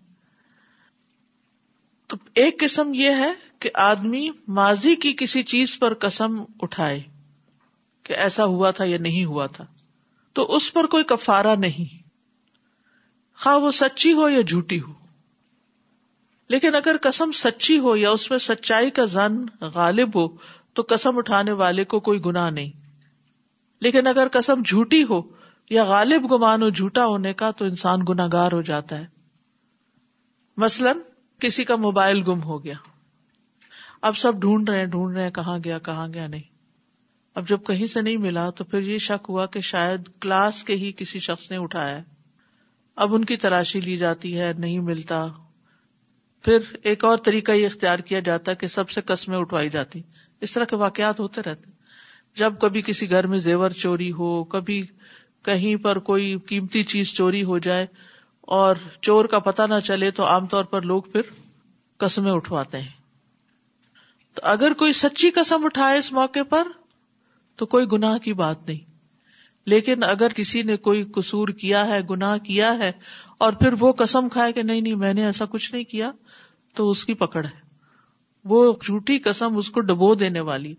تو 2.07 2.17
ایک 2.35 2.59
قسم 2.59 2.93
یہ 2.93 3.09
ہے 3.09 3.33
کہ 3.59 3.69
آدمی 3.73 4.29
ماضی 4.47 4.95
کی 4.95 5.13
کسی 5.19 5.43
چیز 5.43 5.79
پر 5.79 5.93
قسم 5.93 6.43
اٹھائے 6.61 7.01
کہ 8.03 8.13
ایسا 8.13 8.45
ہوا 8.45 8.71
تھا 8.71 8.83
یا 8.83 8.97
نہیں 8.97 9.25
ہوا 9.25 9.45
تھا۔ 9.45 9.65
تو 10.33 10.55
اس 10.55 10.73
پر 10.73 10.85
کوئی 10.85 11.03
کفارہ 11.03 11.55
نہیں۔ 11.55 12.07
خواہ 13.41 13.57
وہ 13.57 13.71
سچی 13.71 14.13
ہو 14.13 14.29
یا 14.29 14.41
جھوٹی 14.41 14.81
ہو۔ 14.81 14.93
لیکن 16.47 16.75
اگر 16.75 16.95
قسم 17.01 17.31
سچی 17.31 17.79
ہو 17.79 17.95
یا 17.95 18.11
اس 18.11 18.29
میں 18.29 18.39
سچائی 18.39 18.89
کا 18.89 19.05
زن 19.05 19.45
غالب 19.61 20.09
ہو، 20.15 20.37
تو 20.73 20.83
قسم 20.89 21.17
اٹھانے 21.17 21.51
والے 21.51 21.83
کو 21.83 21.99
کوئی 21.99 22.25
گنا 22.25 22.49
نہیں۔ 22.49 22.71
لیکن 23.81 24.07
اگر 24.07 24.27
قسم 24.31 24.61
جھوٹی 24.65 25.03
ہو 25.03 25.42
یا 25.69 25.83
غالب 25.83 26.31
گمان 26.31 26.61
ہو 26.61 26.69
جھوٹا 26.69 27.05
ہونے 27.05 27.33
کا 27.33 27.51
تو 27.51 27.65
انسان 27.65 27.99
گناگار 28.09 28.51
ہو 28.51 28.61
جاتا 28.61 28.97
ہے۔ 28.97 29.05
مثلاً 30.57 30.97
کسی 31.39 31.63
کا 31.63 31.75
موبائل 31.75 32.21
گم 32.21 32.43
ہو 32.43 32.63
گیا۔ 32.63 32.73
اب 34.01 34.17
سب 34.17 34.35
ڈھونڈ 34.35 34.69
رہے 34.69 34.77
ہیں، 34.77 34.85
ڈھونڈ 34.85 35.17
رہے 35.17 35.31
کہاں 35.31 35.59
گیا 35.63 35.79
کہاں 35.79 36.07
گیا 36.13 36.27
نہیں۔ 36.27 36.53
اب 37.35 37.49
جب 37.49 37.59
کہیں 37.67 37.87
سے 37.87 38.01
نہیں 38.01 38.17
ملا 38.17 38.49
تو 38.49 38.63
پھر 38.63 38.79
یہ 38.79 38.97
شک 38.97 39.25
ہوا 39.29 39.45
کہ 39.45 39.61
شاید 39.61 40.09
کلاس 40.19 40.63
کے 40.63 40.75
ہی 40.75 40.91
کسی 40.97 41.19
شخص 41.19 41.51
نے 41.51 41.57
اٹھایا۔ 41.57 41.99
اب 42.95 43.15
ان 43.15 43.25
کی 43.25 43.37
تراشی 43.37 43.81
لی 43.81 43.97
جاتی 43.97 44.39
ہے، 44.39 44.53
نہیں 44.57 44.79
ملتا۔ 44.79 45.27
پھر 46.43 46.57
ایک 46.83 47.05
اور 47.05 47.17
طریقہ 47.17 47.51
یہ 47.51 47.65
اختیار 47.65 47.99
کیا 47.99 48.19
جاتا 48.19 48.53
کہ 48.53 48.67
سب 48.67 48.89
سے 48.89 49.01
قسمیں 49.01 49.37
اٹھوائی 49.37 49.69
جاتی۔ 49.69 50.01
اس 50.41 50.53
طرح 50.53 50.63
کے 50.63 50.75
واقعات 50.75 51.19
ہوتے 51.19 51.41
رہتے۔ 51.41 51.71
جب 52.35 52.53
کبھی 52.61 52.81
کسی 52.81 53.09
گھر 53.09 53.27
میں 53.27 53.37
زیور 53.37 53.69
چوری 53.69 54.11
ہو، 54.11 54.43
کبھی 54.43 54.87
کہیں 55.43 55.75
پر 55.75 55.99
کوئی 55.99 56.37
قیمتی 56.37 56.83
چیز 56.83 57.13
چوری 57.13 57.43
ہو 57.43 57.57
جائے 57.57 57.87
اور 58.41 58.75
چور 59.01 59.25
کا 59.25 59.39
پتہ 59.39 59.61
نہ 59.61 59.79
چلے 59.83 60.11
تو 60.11 60.25
عام 60.25 60.47
طور 60.47 60.63
پر 60.63 60.81
لوگ 60.81 61.01
پھر 61.01 61.21
قسمیں 61.97 62.31
اٹھواتے 62.31 62.79
ہیں۔ 62.79 62.89
تو 64.33 64.41
اگر 64.43 64.73
کوئی 64.73 64.93
سچی 64.93 65.31
قسم 65.31 65.65
اٹھائے 65.65 65.97
اس 65.97 66.11
موقع 66.11 66.43
پر 66.49 66.67
تو 67.55 67.65
کوئی 67.65 67.85
گناہ 67.91 68.17
کی 68.17 68.33
بات 68.33 68.67
نہیں۔ 68.67 68.93
لیکن 69.65 70.03
اگر 70.03 70.27
کسی 70.29 70.61
نے 70.61 70.77
کوئی 70.77 71.03
قصور 71.03 71.47
کیا 71.47 71.87
ہے، 71.87 71.99
گناہ 72.09 72.37
کیا 72.37 72.75
ہے 72.75 72.91
اور 73.39 73.53
پھر 73.53 73.73
وہ 73.79 73.91
قسم 73.91 74.29
کھائے 74.29 74.51
کہ 74.51 74.63
نہیں 74.63 74.81
نہیں، 74.81 74.95
میں 74.95 75.13
نے 75.13 75.25
ایسا 75.25 75.45
کچھ 75.45 75.73
نہیں 75.73 75.83
کیا، 75.83 76.11
تو 76.73 76.89
اس 76.89 77.05
کی 77.05 77.13
پکڑ 77.13 77.45
ہے۔ 77.45 77.63
وہ 78.45 78.73
جھوٹی 78.83 79.19
قسم 79.19 79.57
اس 79.57 79.69
کو 79.69 79.79
ڈبو 79.79 80.15
دینے 80.15 80.39
والی، 80.39 80.75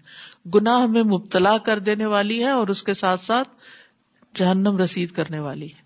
گناہ 0.54 0.86
میں 0.86 1.02
مبتلا 1.02 1.58
کر 1.58 1.78
دینے 1.78 2.06
والی 2.06 2.40
ہے 2.40 2.50
اور 2.50 2.68
اس 2.68 2.82
کے 2.82 2.94
ساتھ 2.94 3.20
ساتھ 3.20 3.48
جہنم 4.34 4.76
رسید 4.76 5.10
کرنے 5.10 5.38
والی 5.38 5.66
ہے۔ 5.66 5.84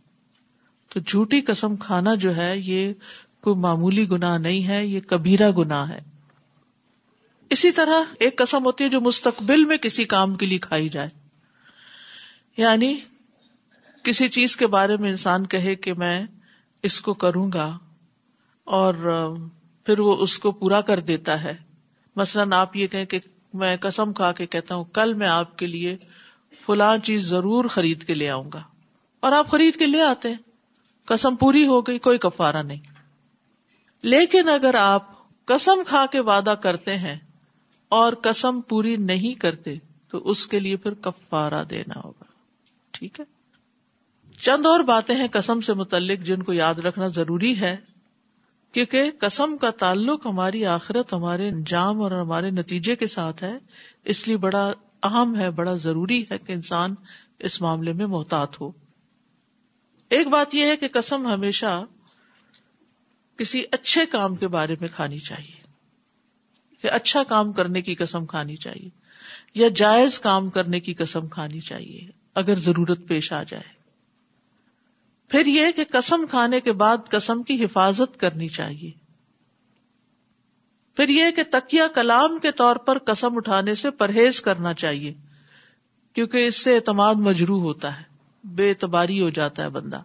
تو 0.88 1.00
جھوٹی 1.00 1.40
قسم 1.40 1.76
کھانا 1.76 2.14
جو 2.14 2.36
ہے، 2.36 2.54
یہ 2.58 2.92
کوئی 3.40 3.56
معمولی 3.56 4.10
گناہ 4.10 4.38
نہیں 4.38 4.68
ہے، 4.68 4.86
یہ 4.86 5.00
کبیرہ 5.00 5.50
گناہ 5.50 5.90
ہے۔ 5.90 6.00
اسی 7.50 7.70
طرح 7.70 8.04
ایک 8.20 8.38
قسم 8.38 8.64
ہوتی 8.64 8.84
ہے 8.84 8.88
جو 8.88 9.00
مستقبل 9.00 9.64
میں 9.64 9.76
کسی 9.76 10.04
کام 10.04 10.36
کے 10.36 10.46
لیے 10.46 10.58
کھائی 10.58 10.88
جائے۔ 10.88 11.08
یعنی 12.56 12.98
کسی 14.02 14.28
چیز 14.28 14.56
کے 14.56 14.66
بارے 14.66 14.96
میں 14.96 15.10
انسان 15.10 15.46
کہے 15.46 15.74
کہ 15.74 15.94
میں 15.94 16.26
اس 16.82 17.00
کو 17.00 17.14
کروں 17.14 17.52
گا 17.52 17.78
اور 18.64 18.94
پھر 19.86 19.98
وہ 19.98 20.16
اس 20.16 20.38
کو 20.38 20.52
پورا 20.52 20.80
کر 20.80 21.00
دیتا 21.00 21.42
ہے۔ 21.44 21.54
مثلاً 22.16 22.52
آپ 22.52 22.76
یہ 22.76 22.86
کہیں 22.86 23.04
کہ 23.04 23.20
میں 23.54 23.76
قسم 23.76 24.12
کھا 24.12 24.32
کے 24.32 24.46
کہتا 24.46 24.74
ہوں، 24.74 24.84
کل 24.84 25.14
میں 25.14 25.28
آپ 25.28 25.58
کے 25.58 25.66
لیے 25.66 25.96
فلاں 26.68 26.98
چیز 26.98 27.26
ضرور 27.26 27.64
خرید 27.64 28.04
کے 28.04 28.14
لے 28.14 28.30
آؤں 28.30 28.50
گا۔ 28.54 28.62
اور 29.20 29.32
آپ 29.32 29.48
خرید 29.48 29.76
کے 29.76 29.86
لے 29.86 30.02
آتے 30.02 30.28
ہیں۔ 30.28 30.36
قسم 31.04 31.36
پوری 31.36 31.66
ہو 31.66 31.80
گئی، 31.80 31.98
کوئی 31.98 32.18
کفارا 32.18 32.62
نہیں۔ 32.62 32.80
لیکن 34.02 34.48
اگر 34.48 34.74
آپ 34.74 35.10
قسم 35.44 35.82
کھا 35.86 36.06
کے 36.12 36.20
وعدہ 36.20 36.54
کرتے 36.62 36.96
ہیں 36.96 37.16
اور 37.88 38.12
قسم 38.22 38.60
پوری 38.60 38.96
نہیں 38.96 39.34
کرتے، 39.34 39.74
تو 40.10 40.30
اس 40.30 40.46
کے 40.46 40.60
لیے 40.60 40.76
پھر 40.76 40.94
کفارا 40.94 41.62
دینا 41.70 42.00
ہوگا۔ 42.04 42.24
ٹھیک 42.90 43.20
ہے؟ 43.20 43.24
چند 44.40 44.66
اور 44.66 44.80
باتیں 44.80 45.14
ہیں 45.14 45.28
قسم 45.32 45.60
سے 45.60 45.74
متعلق 45.74 46.26
جن 46.26 46.42
کو 46.42 46.52
یاد 46.52 46.74
رکھنا 46.74 47.08
ضروری 47.08 47.60
ہے، 47.60 47.76
کیونکہ 48.72 49.10
قسم 49.18 49.56
کا 49.56 49.70
تعلق 49.70 50.26
ہماری 50.26 50.66
آخرت، 50.66 51.12
ہمارے 51.12 51.48
انجام 51.48 52.00
اور 52.00 52.10
ہمارے 52.10 52.50
نتیجے 52.50 52.96
کے 52.96 53.06
ساتھ 53.06 53.42
ہے۔ 53.44 53.58
اس 54.04 54.28
لیے 54.28 54.36
بڑا 54.36 54.72
اہم 55.02 55.36
ہے، 55.36 55.50
بڑا 55.50 55.76
ضروری 55.76 56.24
ہے 56.30 56.38
کہ 56.38 56.52
انسان 56.52 56.94
اس 57.38 57.60
معاملے 57.60 57.92
میں 57.92 58.06
محتاط 58.06 58.60
ہو۔ 58.60 58.70
ایک 60.10 60.26
بات 60.26 60.54
یہ 60.54 60.64
ہے 60.64 60.76
کہ 60.76 60.88
قسم 60.92 61.26
ہمیشہ 61.26 61.84
کسی 63.36 63.62
اچھے 63.72 64.06
کام 64.06 64.36
کے 64.36 64.48
بارے 64.48 64.76
میں 64.80 64.88
کھانی 64.88 65.18
چاہیے۔ 65.18 65.68
کہ 66.82 66.90
اچھا 66.90 67.22
کام 67.22 67.52
کرنے 67.52 67.82
کی 67.82 67.94
قسم 67.94 68.26
کھانی 68.26 68.56
چاہیے۔ 68.56 68.88
یا 69.54 69.68
جائز 69.76 70.18
کام 70.18 70.50
کرنے 70.50 70.80
کی 70.80 70.94
قسم 70.94 71.28
کھانی 71.28 71.60
چاہیے، 71.60 72.00
اگر 72.34 72.54
ضرورت 72.54 72.98
پیش 73.08 73.32
آ 73.32 73.42
جائے۔ 73.42 73.78
پھر 75.28 75.46
یہ 75.46 75.66
کہ 75.76 75.84
قسم 75.90 76.26
کھانے 76.26 76.60
کے 76.60 76.72
بعد 76.72 76.96
قسم 77.08 77.42
کی 77.42 77.64
حفاظت 77.64 78.20
کرنی 78.20 78.48
چاہیے۔ 78.48 79.07
پھر 80.98 81.08
یہ 81.08 81.30
کہ 81.30 81.42
تکیا 81.50 81.86
کلام 81.88 82.38
کے 82.38 82.52
طور 82.52 82.76
پر 82.76 82.98
قسم 82.98 83.36
اٹھانے 83.36 83.74
سے 83.74 83.90
پرہیز 83.90 84.40
کرنا 84.40 84.74
چاہیے، 84.74 85.14
کیونکہ 86.12 86.46
اس 86.46 86.56
سے 86.56 86.76
اعتماد 86.76 87.14
مجرو 87.14 87.58
ہوتا 87.58 87.98
ہے، 87.98 88.02
بے 88.44 88.70
اعتباری 88.70 89.20
ہو 89.20 89.30
جاتا 89.30 89.62
ہے 89.62 89.68
بندہ۔ 89.68 90.02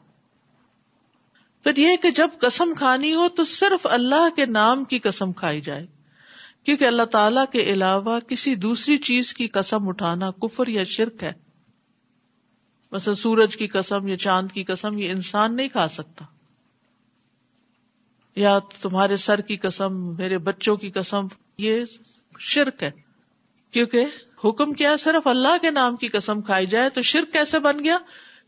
پھر 1.64 1.78
یہ 1.78 1.96
کہ 2.02 2.12
جب 2.12 2.30
قسم 2.42 2.74
کھانی 2.78 3.14
ہو 3.14 3.30
تو 3.30 3.44
صرف 3.44 3.88
اللہ 3.90 4.36
کے 4.36 4.46
نام 4.46 4.84
کی 4.84 5.00
قسم 5.00 5.32
کھائی 5.32 5.62
جائے، 5.62 5.86
کیونکہ 6.64 6.86
اللہ 6.86 7.04
تعالی 7.04 7.42
کے 7.52 7.64
علاوہ 7.64 8.20
کسی 8.20 8.56
دوسری 8.56 8.98
چیز 8.98 9.34
کی 9.34 9.48
قسم 9.48 9.88
اٹھانا 9.88 10.32
کفر 10.32 10.68
یا 10.68 10.84
شرک 10.84 11.24
ہے۔ 11.24 11.34
مثلا 12.92 13.16
سورج 13.16 13.58
کی 13.58 13.68
قسم 13.68 14.08
یا 14.08 14.18
چاند 14.18 14.52
کی 14.52 14.64
قسم 14.64 14.98
یہ 14.98 15.12
انسان 15.12 15.56
نہیں 15.56 15.68
کھا 15.68 15.88
سکتا۔ 15.88 16.26
یا 18.36 18.60
تمہارے 18.82 19.18
سر 19.18 19.42
کی 19.42 19.58
قسم، 19.58 20.16
میرے 20.16 20.38
بچوں 20.38 20.76
کی 20.76 20.92
قسم، 20.92 21.28
یہ 21.58 21.86
شرک 22.40 22.84
ہے۔ 22.84 22.92
کیونکہ 23.72 24.06
حکم 24.46 24.74
کیا 24.74 24.98
صرف 24.98 25.28
اللہ 25.28 25.58
کے 25.62 25.72
نام 25.72 25.96
کی 25.96 26.08
قسم 26.08 26.42
کھائی 26.42 26.66
جائے 26.66 26.90
تو 26.90 27.02
شرک 27.02 27.34
کیسے 27.34 27.60
بن 27.60 27.84
گیا؟ 27.84 27.98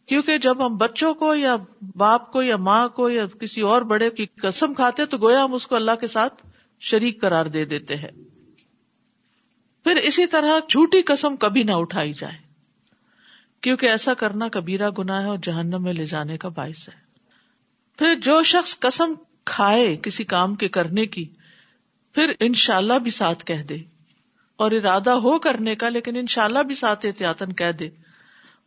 کیونکہ 0.06 0.38
جب 0.38 0.65
ہم 0.65 0.77
بچوں 0.77 1.13
کو 1.13 1.36
یا 1.36 1.56
باپ 1.96 2.32
کو 2.32 2.42
یا 2.42 2.58
ماں 2.58 2.89
کو 2.89 3.10
یا 3.10 3.25
کسی 3.27 3.62
اور 3.62 3.82
بڑے 3.82 4.10
کی 4.10 4.25
قسم 4.25 4.74
کھاتے 4.74 5.06
تو 5.06 5.18
گویا 5.18 5.44
ہم 5.44 5.54
اس 5.54 5.68
کو 5.68 5.75
اللہ 5.75 5.92
کے 6.00 6.08
ساتھ 6.08 6.46
شریک 6.80 7.22
قرار 7.22 7.46
دے 7.46 7.65
دیتے 7.65 7.96
ہیں۔ 7.96 8.12
پھر 9.84 9.96
اسی 9.96 10.25
طرح 10.25 10.60
جھوٹی 10.70 11.01
قسم 11.01 11.36
کبھی 11.36 11.63
نہ 11.63 11.72
اٹھائی 11.72 12.13
جائے۔ 12.13 12.38
کیونکہ 13.62 13.86
ایسا 13.86 14.13
کرنا 14.13 14.48
کبیرا 14.48 14.89
گنا 14.98 15.22
ہے 15.22 15.27
اور 15.27 15.38
جہنم 15.44 15.84
میں 15.84 15.94
لے 15.94 16.06
جانے 16.06 16.38
کا 16.38 16.50
باعث 16.50 16.89
ہے۔ 16.89 16.94
پھر 17.98 18.15
جو 18.15 18.44
شخص 18.44 18.80
قسم 18.80 19.13
کھائے 19.46 19.98
کسی 20.04 20.24
کام 20.24 20.56
کے 20.56 20.68
کرنے 20.68 21.06
کی، 21.06 21.30
پھر 22.14 22.32
انشاءاللہ 22.40 22.94
بھی 22.94 23.12
ساتھ 23.12 23.46
کہہ 23.46 23.64
دے۔ 23.64 23.78
اور 24.56 24.72
ارادہ 24.72 25.10
ہو 25.10 25.40
کرنے 25.40 25.75
کا، 25.75 25.90
لیکن 25.90 26.16
انشاءاللہ 26.16 26.60
بھی 26.60 26.75
ساتھ 26.75 27.06
احتیاطن 27.06 27.54
کہہ 27.54 27.72
دے۔ 27.72 27.90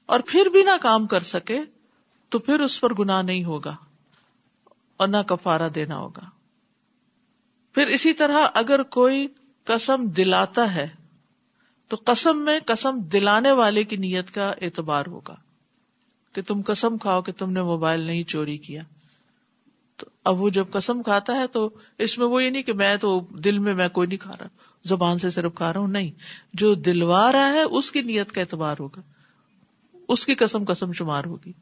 اور 0.06 0.20
پھر 0.26 0.46
بھی 0.46 0.62
نہ 0.62 0.76
کام 0.82 1.06
کر 1.06 1.20
سکے، 1.20 1.60
تو 2.28 2.38
پھر 2.38 2.60
اس 2.60 2.80
پر 2.80 2.94
گنا 2.94 3.22
نہیں 3.22 3.44
ہوگا 3.44 3.76
اور 4.96 5.08
نہ 5.08 5.16
کفارہ 5.16 5.68
دینا 5.68 5.98
ہوگا۔ 5.98 6.30
پھر 7.74 7.86
اسی 7.86 8.12
طرح 8.12 8.46
اگر 8.54 8.82
کوئی 8.82 9.28
قسم 9.64 10.06
دلاتا 10.06 10.74
ہے، 10.74 10.88
تو 11.88 11.96
قسم 12.04 12.44
میں 12.44 12.60
قسم 12.66 13.00
دلانے 13.00 13.52
والے 13.52 13.84
کی 13.84 13.96
نیت 13.96 14.34
کا 14.34 14.52
اعتبار 14.60 15.06
ہوگا 15.06 15.36
کہ 16.32 16.42
تم 16.42 16.62
قسم 16.66 16.98
کھاؤ 16.98 17.22
کہ 17.22 17.32
تم 17.32 17.52
نے 17.52 17.62
موبائل 17.62 18.00
نہیں 18.00 18.24
چوری 18.24 18.58
کیا۔ 18.58 18.82
اب 20.28 20.40
وہ 20.40 20.48
جب 20.48 20.64
قسم 20.70 21.02
کھاتا 21.02 21.34
ہے 21.34 21.46
تو 21.46 21.70
اس 21.98 22.18
میں 22.18 22.26
وہ 22.26 22.44
یہ 22.44 22.50
نہیں 22.50 22.62
کہ 22.62 22.72
میں 22.72 22.96
تو 22.96 23.26
دل 23.44 23.58
میں 23.58 23.74
میں 23.74 23.88
کوئی 23.88 24.08
نہیں 24.08 24.18
کھا 24.18 24.32
رہا، 24.40 24.46
زبان 24.84 25.18
سے 25.18 25.30
صرف 25.30 25.54
کھا 25.54 25.72
رہا 25.72 25.80
ہوں، 25.80 25.88
نہیں، 25.88 26.10
جو 26.54 26.74
دلوا 26.74 27.32
رہا 27.32 27.52
ہے 27.52 27.62
اس 27.62 27.92
کی 27.92 28.02
نیت 28.02 28.32
کا 28.32 28.40
اعتبار 28.40 28.76
ہوگا، 28.80 29.00
اس 30.08 30.26
کی 30.26 30.34
قسم 30.34 30.64
قسم 30.64 30.92
شمار 30.92 31.24
ہوگی۔ 31.24 31.52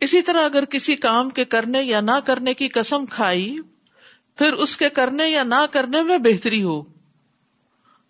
اسی 0.00 0.22
طرح 0.22 0.44
اگر 0.44 0.64
کسی 0.64 0.96
کام 0.96 1.30
کے 1.30 1.44
کرنے 1.44 1.82
یا 1.82 2.00
نہ 2.00 2.18
کرنے 2.24 2.54
کی 2.54 2.68
قسم 2.68 3.06
کھائی، 3.06 3.56
پھر 4.38 4.52
اس 4.52 4.76
کے 4.76 4.88
کرنے 4.88 5.28
یا 5.28 5.42
نہ 5.42 5.64
کرنے 5.70 6.02
میں 6.02 6.18
بہتری 6.18 6.62
ہو۔ 6.62 6.82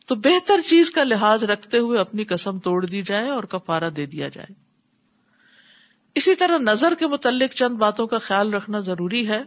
تو 0.07 0.15
بہتر 0.15 0.61
چیز 0.71 0.91
کا 0.91 1.05
لحاظ 1.05 1.45
رکھتے 1.45 1.79
ہوئے 1.79 1.99
اپنی 1.99 2.25
قسم 2.25 2.59
توڑ 2.59 2.87
دی 2.87 3.03
جائے 3.03 3.29
اور 3.29 3.45
کفارہ 3.45 3.91
دے 3.91 4.07
دیا 4.07 4.29
جائے۔ 4.29 4.64
اسی 6.15 6.35
طرح 6.35 6.59
نظر 6.59 6.95
کے 6.99 7.07
متعلق 7.07 7.55
چند 7.55 7.75
باتوں 7.75 8.07
کا 8.07 8.19
خیال 8.19 8.55
رکھنا 8.55 8.81
ضروری 8.81 9.29
ہے۔ 9.29 9.43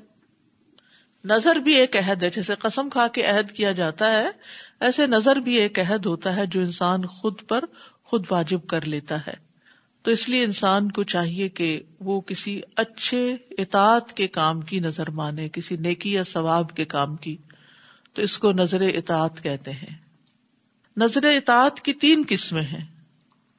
نظر 1.26 1.56
بھی 1.56 1.74
ایک 1.74 1.96
عہد 1.98 2.24
ہے، 2.24 2.30
جیسے 2.30 2.56
قسم 2.60 2.90
کھا 2.90 3.08
کے 3.08 3.26
عہد 3.26 3.52
کیا 3.52 3.72
جاتا 3.72 4.14
ہے، 4.14 4.30
ایسے 4.80 5.08
نظر 5.08 5.36
بھی 5.36 5.56
ایک 5.56 5.80
عہد 5.80 6.06
ہوتا 6.06 6.36
ہے 6.36 6.46
جو 6.46 6.62
انسان 6.62 7.06
خود 7.06 7.42
پر 7.48 7.66
خود 8.04 8.26
واجب 8.32 8.68
کر 8.68 8.86
لیتا 8.86 9.28
ہے۔ 9.28 9.34
تو 10.02 10.12
اس 10.12 10.30
لیے 10.30 10.44
انسان 10.44 10.92
کو 10.92 11.04
چاہیے 11.04 11.50
کہ 11.50 11.84
وہ 12.00 12.22
کسی 12.22 12.62
اچھے 12.76 13.36
اطاعت 13.50 14.14
کے 14.14 14.28
کام 14.28 14.62
کی 14.62 14.80
نظر 14.80 15.10
مانے، 15.10 15.50
کسی 15.50 15.76
نیکی 15.76 16.14
یا 16.14 16.24
ثواب 16.24 16.76
کے 16.76 16.86
کام 16.86 17.16
کی۔ 17.16 17.38
تو 18.14 18.22
اس 18.22 18.38
کو 18.38 18.52
نظر 18.52 18.82
اطاعت 18.82 19.44
کہتے 19.44 19.72
ہیں۔ 19.72 19.96
نظر 20.98 21.24
اطاعت 21.24 21.82
کی 21.82 21.94
تین 21.94 22.24
قسمیں 22.30 22.62
ہیں۔ 22.62 22.86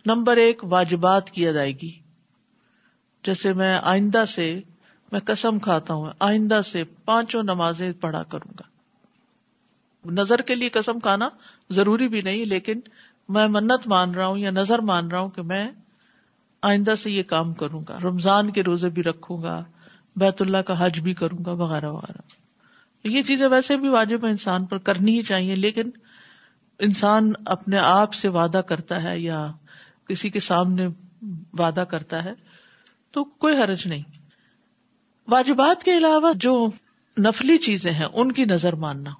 نمبر 0.06 0.36
ایک، 0.36 0.64
واجبات 0.64 1.30
کی 1.30 1.48
ادائیگی۔ 1.48 2.07
جیسے 3.24 3.52
میں 3.52 3.78
آئندہ 3.82 4.24
سے 4.28 4.60
میں 5.12 5.20
قسم 5.20 5.58
کھاتا 5.58 5.94
ہوں، 5.94 6.10
آئندہ 6.20 6.60
سے 6.64 6.84
پانچوں 7.04 7.42
نمازیں 7.42 7.92
پڑھا 7.92 8.22
کروں 8.22 8.54
گا۔ 8.60 8.68
نظر 10.10 10.40
کے 10.40 10.54
لیے 10.54 10.68
قسم 10.68 11.00
کھانا 11.00 11.28
ضروری 11.70 12.08
بھی 12.08 12.20
نہیں، 12.20 12.44
لیکن 12.44 12.80
میں 13.28 13.48
منت 13.48 13.86
مان 13.86 14.14
رہا 14.14 14.26
ہوں 14.26 14.38
یا 14.38 14.50
نظر 14.50 14.78
مان 14.78 15.08
رہا 15.08 15.20
ہوں 15.20 15.30
کہ 15.30 15.42
میں 15.42 15.68
آئندہ 16.62 16.94
سے 16.94 17.10
یہ 17.10 17.22
کام 17.22 17.52
کروں 17.52 17.82
گا۔ 17.88 17.98
رمضان 18.02 18.50
کے 18.50 18.62
روزے 18.62 18.88
بھی 18.88 19.02
رکھوں 19.02 19.42
گا، 19.42 19.64
بیت 20.16 20.42
اللہ 20.42 20.58
کا 20.58 20.86
حج 20.86 21.00
بھی 21.00 21.14
کروں 21.14 21.44
گا، 21.44 21.52
وغیرہ 21.52 21.90
وغیرہ۔ 21.90 22.20
یہ 23.04 23.22
چیزیں 23.22 23.48
ویسے 23.48 23.76
بھی 23.76 23.88
واجب 23.88 24.26
انسان 24.26 24.64
پر 24.64 24.78
کرنی 24.78 25.18
ہی 25.18 25.22
چاہیے، 25.22 25.54
لیکن 25.54 25.90
انسان 26.78 27.32
اپنے 27.46 27.78
آپ 27.78 28.14
سے 28.14 28.28
وعدہ 28.28 28.62
کرتا 28.66 29.02
ہے 29.02 29.20
یا 29.20 29.52
کسی 30.08 30.30
کے 30.30 30.40
سامنے 30.40 30.88
وعدہ 31.58 31.84
کرتا 31.90 32.24
ہے۔ 32.24 32.32
تو 33.10 33.24
کوئی 33.24 33.62
حرج 33.62 33.86
نہیں۔ 33.86 34.02
واجبات 35.28 35.82
کے 35.82 35.98
علاوہ 35.98 36.32
جو 36.32 36.70
نفلی 37.18 37.58
چیزیں 37.58 37.92
ہیں، 37.92 38.06
ان 38.12 38.32
کی 38.32 38.44
نظر 38.44 38.72
ماننا۔ 38.72 39.10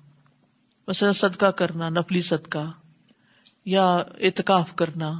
مثلا 0.89 1.13
صدقہ 1.13 1.47
کرنا، 1.47 1.89
نفلی 1.89 2.21
صدقہ، 2.21 2.71
یا 3.65 3.97
اعتکاف 3.97 4.77
کرنا، 4.77 5.13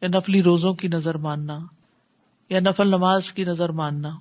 یا 0.00 0.08
نفلی 0.08 0.42
روزوں 0.42 0.74
کی 0.74 0.88
نظر 0.88 1.14
ماننا، 1.14 1.58
یا 2.48 2.60
نفل 2.60 2.88
نماز 2.88 3.32
کی 3.32 3.44
نظر 3.44 3.68
ماننا۔ 3.68 4.18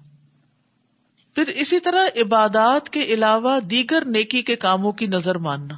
پھر 1.36 1.48
اسی 1.48 1.80
طرح 1.80 2.06
عبادات 2.16 2.90
کے 2.90 3.04
علاوہ 3.04 3.60
دیگر 3.60 4.04
نیکی 4.06 4.42
کے 4.42 4.56
کاموں 4.56 4.92
کی 4.92 5.08
نظر 5.08 5.36
ماننا۔ 5.36 5.76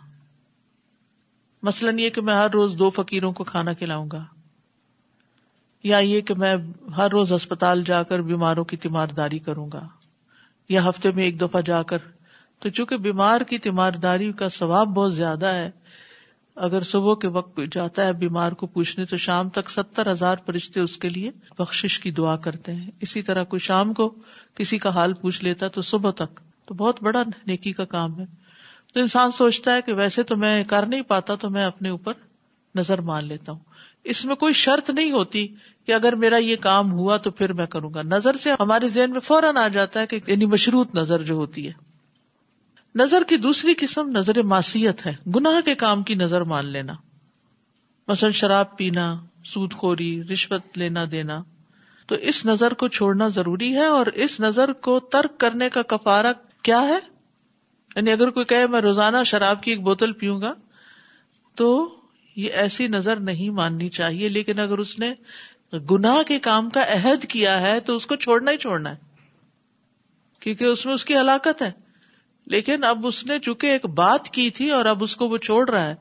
مثلاً 1.64 2.00
یہ 2.00 2.10
کہ 2.10 2.22
میں 2.22 2.36
ہر 2.36 2.50
روز 2.50 2.76
دو 2.80 2.90
فقیروں 2.90 3.32
کو 3.32 3.44
کھانا 3.44 3.74
کھلاؤں 3.74 4.12
گا۔ 4.12 4.24
یا 5.86 5.98
یہ 5.98 6.22
کہ 6.22 6.34
میں 6.34 6.56
ہر 6.98 7.10
روز 7.10 7.34
اسپتال 7.34 7.84
جا 7.84 8.04
کر 8.04 8.22
بیماروں 8.22 8.64
کی 8.66 8.78
تیمارداری 8.78 9.40
کروں 9.40 9.70
گا، 9.74 9.88
یا 10.70 10.90
ہفتے 10.90 11.12
میں 11.12 11.24
ایک 11.24 11.42
دفعہ 11.42 11.62
جا 11.62 11.84
کر۔ 11.84 11.98
تو 12.60 12.70
چونکہ 12.70 12.98
بیمار 12.98 13.42
کی 13.42 13.58
تیمارداری 13.58 14.32
کا 14.32 14.50
ثواب 14.50 14.88
بہت 14.88 15.16
زیادہ 15.16 15.46
ہے، 15.46 15.72
اگر 16.56 16.82
صبح 16.82 17.16
کے 17.16 17.28
وقت 17.28 17.60
جاتا 17.72 18.06
ہے 18.06 18.14
بیمار 18.14 18.52
کو 18.52 18.68
پوچھنے، 18.68 19.06
تو 19.06 19.18
شام 19.18 19.50
تک 19.50 19.72
ستر 19.72 20.12
ہزار 20.12 20.36
فرشتے 20.46 20.80
اس 20.80 20.98
کے 20.98 21.10
لیے 21.10 21.32
بخش 21.58 22.00
کی 22.00 22.12
دعا 22.12 22.36
کرتے 22.36 22.76
ہیں۔ 22.76 22.92
اسی 23.02 23.22
طرح 23.22 23.44
کوئی 23.44 23.60
شام 23.60 23.94
کو 23.94 24.16
کسی 24.56 24.78
کا 24.78 24.90
حال 24.90 25.14
پوچھ 25.14 25.44
لیتا 25.44 25.68
تو 25.68 25.82
صبح 25.82 26.12
تک، 26.12 26.40
تو 26.66 26.74
بہت 26.74 27.04
بڑا 27.04 27.24
نیکی 27.48 27.74
کا 27.74 27.86
کام 27.86 28.20
ہے۔ 28.20 28.26
تو 28.94 29.00
انسان 29.00 29.32
سوچتا 29.32 29.74
ہے 29.74 29.82
کہ 29.82 29.94
ویسے 29.94 30.24
تو 30.24 30.36
میں 30.36 30.64
کر 30.64 30.86
نہیں 30.86 31.02
پاتا، 31.02 31.36
تو 31.36 31.50
میں 31.50 31.66
اپنے 31.66 31.90
اوپر 31.90 32.14
نظر 32.76 33.02
مان 33.02 33.26
لیتا 33.26 33.52
ہوں۔ 33.52 33.75
اس 34.06 34.26
میں 34.26 34.36
کوئی 34.36 34.54
شرط 34.54 34.90
نہیں 34.90 35.12
ہوتی 35.12 35.48
کہ 35.86 35.92
اگر 35.92 36.16
میرا 36.16 36.38
یہ 36.38 36.56
کام 36.56 36.92
ہوا 36.92 37.18
تو 37.18 37.32
پھر 37.32 37.54
میں 37.54 37.66
کروں 37.66 37.94
گا۔ 37.94 38.02
نظر 38.02 38.38
سے 38.38 38.52
ہمارے 38.60 38.88
ذہن 38.88 39.12
میں 39.12 39.20
فوراً 39.20 39.58
آ 39.58 39.68
جاتا 39.68 40.00
ہے 40.00 40.08
کہ 40.08 40.20
یعنی 40.28 40.46
مشروط 40.46 40.96
نظر 40.96 41.22
جو 41.22 41.36
ہوتی 41.36 41.68
ہے۔ 41.68 41.74
نظر 42.96 43.24
کی 43.28 43.38
دوسری 43.38 43.74
قسم 43.78 44.10
نظر 44.10 44.42
معصیت 44.42 45.06
ہے۔ 45.06 45.14
گناہ 45.36 45.62
کے 45.62 45.76
کام 45.76 46.04
کی 46.04 46.16
نظر 46.16 46.42
مان 46.42 46.66
لینا۔ 46.66 46.94
مثلا 48.08 48.30
شراب 48.30 48.78
پینا، 48.78 49.18
سود 49.46 49.74
خوری، 49.74 50.24
رشوت 50.24 50.78
لینا 50.78 51.06
دینا۔ 51.12 51.44
تو 52.08 52.16
اس 52.16 52.46
نظر 52.46 52.74
کو 52.74 52.88
چھوڑنا 52.88 53.28
ضروری 53.28 53.76
ہے 53.76 53.86
اور 53.86 54.06
اس 54.06 54.40
نظر 54.40 54.74
کو 54.74 55.00
ترک 55.00 55.38
کرنے 55.38 55.70
کا 55.70 55.82
کفارہ 55.82 56.34
کیا 56.62 56.82
ہے؟ 56.82 57.00
یعنی 57.96 58.12
اگر 58.12 58.30
کوئی 58.30 58.46
کہے 58.46 58.68
میں 58.68 58.82
روزانہ 58.82 59.18
شراب 59.26 59.64
کی 59.64 59.72
ایک 59.72 59.82
بوتل 59.82 60.12
پیوں 60.12 60.42
گا 60.42 60.54
تو 61.56 61.96
یہ 62.36 62.52
ایسی 62.52 62.88
نظر 62.88 63.20
نہیں 63.20 63.50
ماننی 63.50 63.90
چاہیے، 63.90 64.30
لیکن 64.30 64.60
اگر 64.60 64.78
اس 64.78 65.00
نے 65.00 65.14
گناہ 65.78 66.24
کے 66.24 66.40
کام 66.40 66.70
کا 66.70 66.84
عہد 66.94 67.26
کیا 67.26 67.62
ہے 67.62 67.80
تو 67.80 67.96
اس 67.96 68.08
کو 68.08 68.16
چھوڑنا 68.16 68.52
ہی 68.52 68.58
چھوڑنا 68.58 68.90
ہے، 68.90 68.96
کیونکہ 70.40 70.64
اس 70.64 70.86
میں 70.86 70.94
اس 70.94 71.06
کی 71.06 71.16
ہلاکت 71.16 71.62
ہے۔ 71.62 71.72
لیکن 72.46 72.84
اب 72.84 73.08
اس 73.08 73.26
نے 73.26 73.40
چونکہ 73.40 73.68
ایک 73.68 73.86
بات 73.86 74.30
کی 74.30 74.50
تھی 74.50 74.72
اور 74.72 74.86
اب 74.86 75.04
اس 75.04 75.16
کو 75.16 75.28
وہ 75.28 75.38
چھوڑ 75.38 75.70
رہا 75.70 75.88
ہے، 75.88 75.96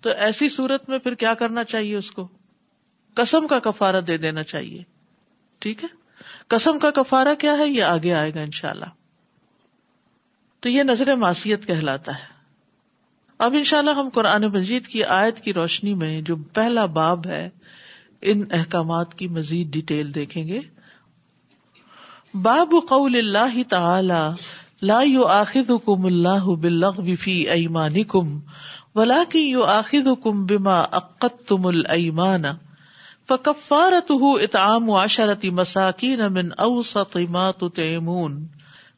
تو 0.00 0.10
ایسی 0.10 0.48
صورت 0.48 0.88
میں 0.88 0.98
پھر 0.98 1.14
کیا 1.14 1.34
کرنا 1.34 1.64
چاہیے 1.64 1.96
اس 1.96 2.10
کو؟ 2.10 2.28
کسم 3.14 3.46
کا 3.46 3.58
کفارہ 3.58 4.00
دے 4.00 4.16
دینا 4.16 4.42
چاہیے۔ 4.42 4.82
ٹھیک 5.58 5.84
ہے؟ 5.84 5.88
کسم 6.48 6.78
کا 6.78 6.90
کفارہ 6.90 7.34
کیا 7.34 7.58
ہے؟ 7.58 7.68
یہ 7.68 7.82
آگے 7.82 8.14
آئے 8.14 8.34
گا 8.34 8.40
انشاءاللہ۔ 8.40 8.84
تو 10.60 10.68
یہ 10.68 10.82
نظر 10.82 11.14
معصیت 11.14 11.66
کہلاتا 11.66 12.18
ہے۔ 12.18 12.35
اب 13.38 13.54
انشاءاللہ 13.54 13.90
ہم 13.90 14.08
قرآن 14.08 14.42
مجید 14.42 14.86
کی 14.86 15.04
آیت 15.04 15.40
کی 15.40 15.52
روشنی 15.52 15.94
میں 15.94 16.20
جو 16.20 16.36
پہلا 16.36 16.86
باب 16.86 17.26
ہے، 17.26 17.48
ان 18.22 18.44
احکامات 18.50 19.14
کی 19.14 19.28
مزید 19.28 19.72
ڈیٹیل 19.72 20.14
دیکھیں 20.14 20.48
گے۔ 20.48 20.60
باب 22.34 22.74
قول 22.88 23.16
اللہ 23.16 23.62
تعالی، 23.68 24.34
لا 24.82 25.00
یو 25.02 25.24
آخد 25.24 25.70
کم 25.84 26.04
اللہ 26.04 26.44
بلغ 26.44 27.14
فی 27.20 27.48
ایمان 27.48 28.02
کم 28.04 28.38
ولا 28.94 29.22
کی 29.28 29.38
یو 29.38 29.62
آخد 29.62 30.08
کم 30.22 30.46
بما 30.46 30.80
اقت 30.80 31.48
تم 31.48 31.66
المان 31.66 32.42
فکفارت 33.28 34.12
اتعام 34.42 34.90
عشرتی 34.90 35.50
مساکین 35.50 36.20
من 36.32 36.48
اوسط 36.58 37.16
ما 37.28 37.50
تطعمون۔ 37.50 38.46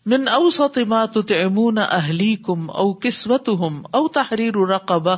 من 0.08 0.28
اوسط 0.28 0.78
ما 0.78 1.04
تطعمون 1.04 1.78
اہلیکم 1.78 2.70
او 2.70 2.92
کسوتهم 2.92 3.86
او 3.90 4.08
تحریر 4.08 4.56
رقبہ، 4.56 5.16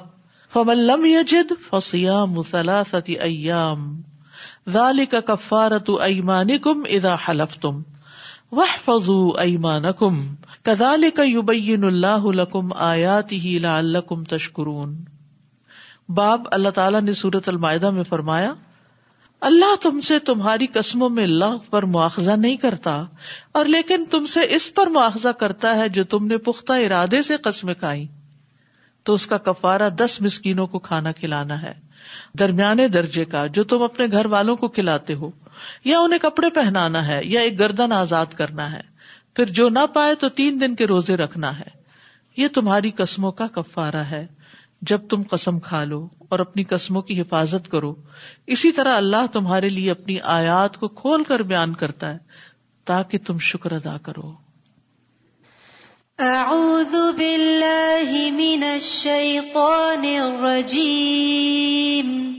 فمن 0.53 0.79
لم 0.79 1.05
يجد 1.05 1.53
فصيام 1.71 2.43
ثلاثة 2.43 3.13
ایام۔ 3.21 4.01
ذلك 4.69 5.15
کفارت 5.27 5.91
ایمانکم 6.01 6.83
اذا 6.89 7.17
حلفتم۔ 7.29 7.83
وحفظوا 8.53 9.43
ایمانکم۔ 9.43 10.35
کدال 10.63 11.05
کا 11.15 11.23
یوبین 11.23 11.85
اللہ 11.85 12.27
لکم 12.27 12.73
آیات 12.73 13.33
ہی 13.33 13.59
لعلکم 13.59 14.25
تشکرون۔ 14.25 15.05
باب 16.09 16.43
اللہ 16.53 16.69
تعالیٰ 16.69 17.01
نے 17.01 17.13
سورت 17.13 17.49
المائدہ 17.49 17.91
میں 17.91 18.05
فرمایا 18.05 18.55
اللہ 19.41 19.77
تم 19.83 20.01
سے 20.01 20.19
تمہاری 20.19 20.67
قسموں 20.67 21.09
میں 21.09 21.25
اللہ 21.25 21.71
پر 21.71 21.83
مواخذہ 21.83 22.31
نہیں 22.31 22.57
کرتا 22.57 23.05
اور 23.53 23.65
لیکن 23.65 24.05
تم 24.05 24.27
سے 24.27 24.41
اس 24.49 24.75
پر 24.75 24.87
مواخذہ 24.87 25.29
کرتا 25.29 25.77
ہے 25.77 25.89
جو 25.89 26.05
تم 26.05 26.27
نے 26.27 26.39
پختہ 26.39 26.73
ارادے 26.73 27.23
سے 27.23 27.37
قسمیں 27.37 27.75
کھائی۔ 27.75 28.07
تو 29.03 29.15
اس 29.15 29.27
کا 29.27 29.39
کفارہ 29.39 29.89
دس 29.89 30.21
مسکینوں 30.21 30.67
کو 30.67 30.79
کھانا 30.79 31.13
کھلانا 31.13 31.63
ہے، 31.63 31.75
درمیانے 32.39 32.89
درجے 32.89 33.25
کا 33.25 33.47
جو 33.47 33.65
تم 33.65 33.83
اپنے 33.83 34.07
گھر 34.13 34.27
والوں 34.27 34.57
کو 34.57 34.69
کھلاتے 34.69 35.15
ہو، 35.15 35.31
یا 35.85 35.99
انہیں 35.99 36.19
کپڑے 36.19 36.51
پہنانا 36.51 37.07
ہے، 37.07 37.21
یا 37.25 37.41
ایک 37.41 37.59
گردن 37.59 37.93
آزاد 37.93 38.27
کرنا 38.37 38.73
ہے۔ 38.73 38.81
پھر 39.35 39.47
جو 39.47 39.69
نہ 39.69 39.87
پائے 39.95 40.15
تو 40.15 40.29
تین 40.29 40.61
دن 40.61 40.75
کے 40.75 40.87
روزے 40.87 41.17
رکھنا 41.17 41.59
ہے۔ 41.59 41.81
یہ 42.37 42.49
تمہاری 42.49 42.91
قسموں 42.91 43.33
کا 43.33 43.47
کفارہ 43.47 43.97
ہے۔ 43.97 44.27
جب 44.83 45.09
تم 45.09 45.23
قسم 45.31 45.61
کھا 45.61 45.85
لو 45.85 46.09
اور 46.29 46.39
اپنی 46.39 46.65
قسموں 46.65 47.03
کی 47.03 47.21
حفاظت 47.21 47.71
کرو۔ 47.71 47.95
اسی 48.47 48.73
طرح 48.73 48.97
اللہ 48.97 49.27
تمہارے 49.33 49.69
لیے 49.69 49.91
اپنی 49.91 50.21
آیات 50.21 50.77
کو 50.77 50.89
کھول 50.89 51.23
کر 51.23 51.41
بیان 51.41 51.75
کرتا 51.75 52.13
ہے 52.13 52.19
تاکہ 52.85 53.19
تم 53.27 53.39
شکر 53.39 53.73
ادا 53.73 53.97
کرو۔ 54.03 54.33
اعوذ 56.19 56.95
باللہ 57.17 58.13
من 58.13 58.63
الشیطان 58.63 60.23
الرجیم۔ 60.23 62.33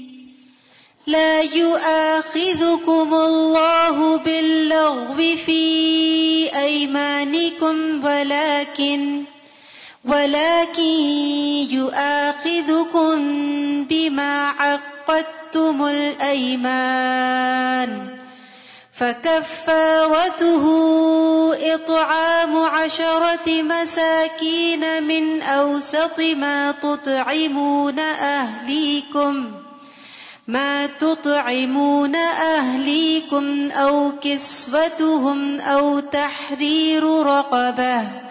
لا 1.08 1.42
يؤاخذكم 1.54 3.14
الله 3.14 4.16
باللغو 4.24 5.24
في 5.46 6.46
أيمانكم 6.56 8.00
ولكن 8.04 9.22
ولكن 10.06 10.82
يؤاخذكم 11.72 13.18
بما 13.84 14.48
عقدتم 14.48 15.86
الأيمان 15.86 17.52
فكفارته 18.94 20.66
إطعام 21.74 22.58
عشرة 22.58 23.62
مساكين 23.62 25.04
من 25.04 25.42
أوسط 25.42 26.20
ما 26.20 26.72
تطعمون 26.72 28.00
أهليكم 28.00 29.52
ما 30.48 30.86
تطعمون 30.86 32.16
أهليكم 32.16 33.72
أو 33.72 34.12
كسوتهم 34.24 35.60
أو 35.60 36.00
تحرير 36.00 37.04
رقبة. 37.04 38.31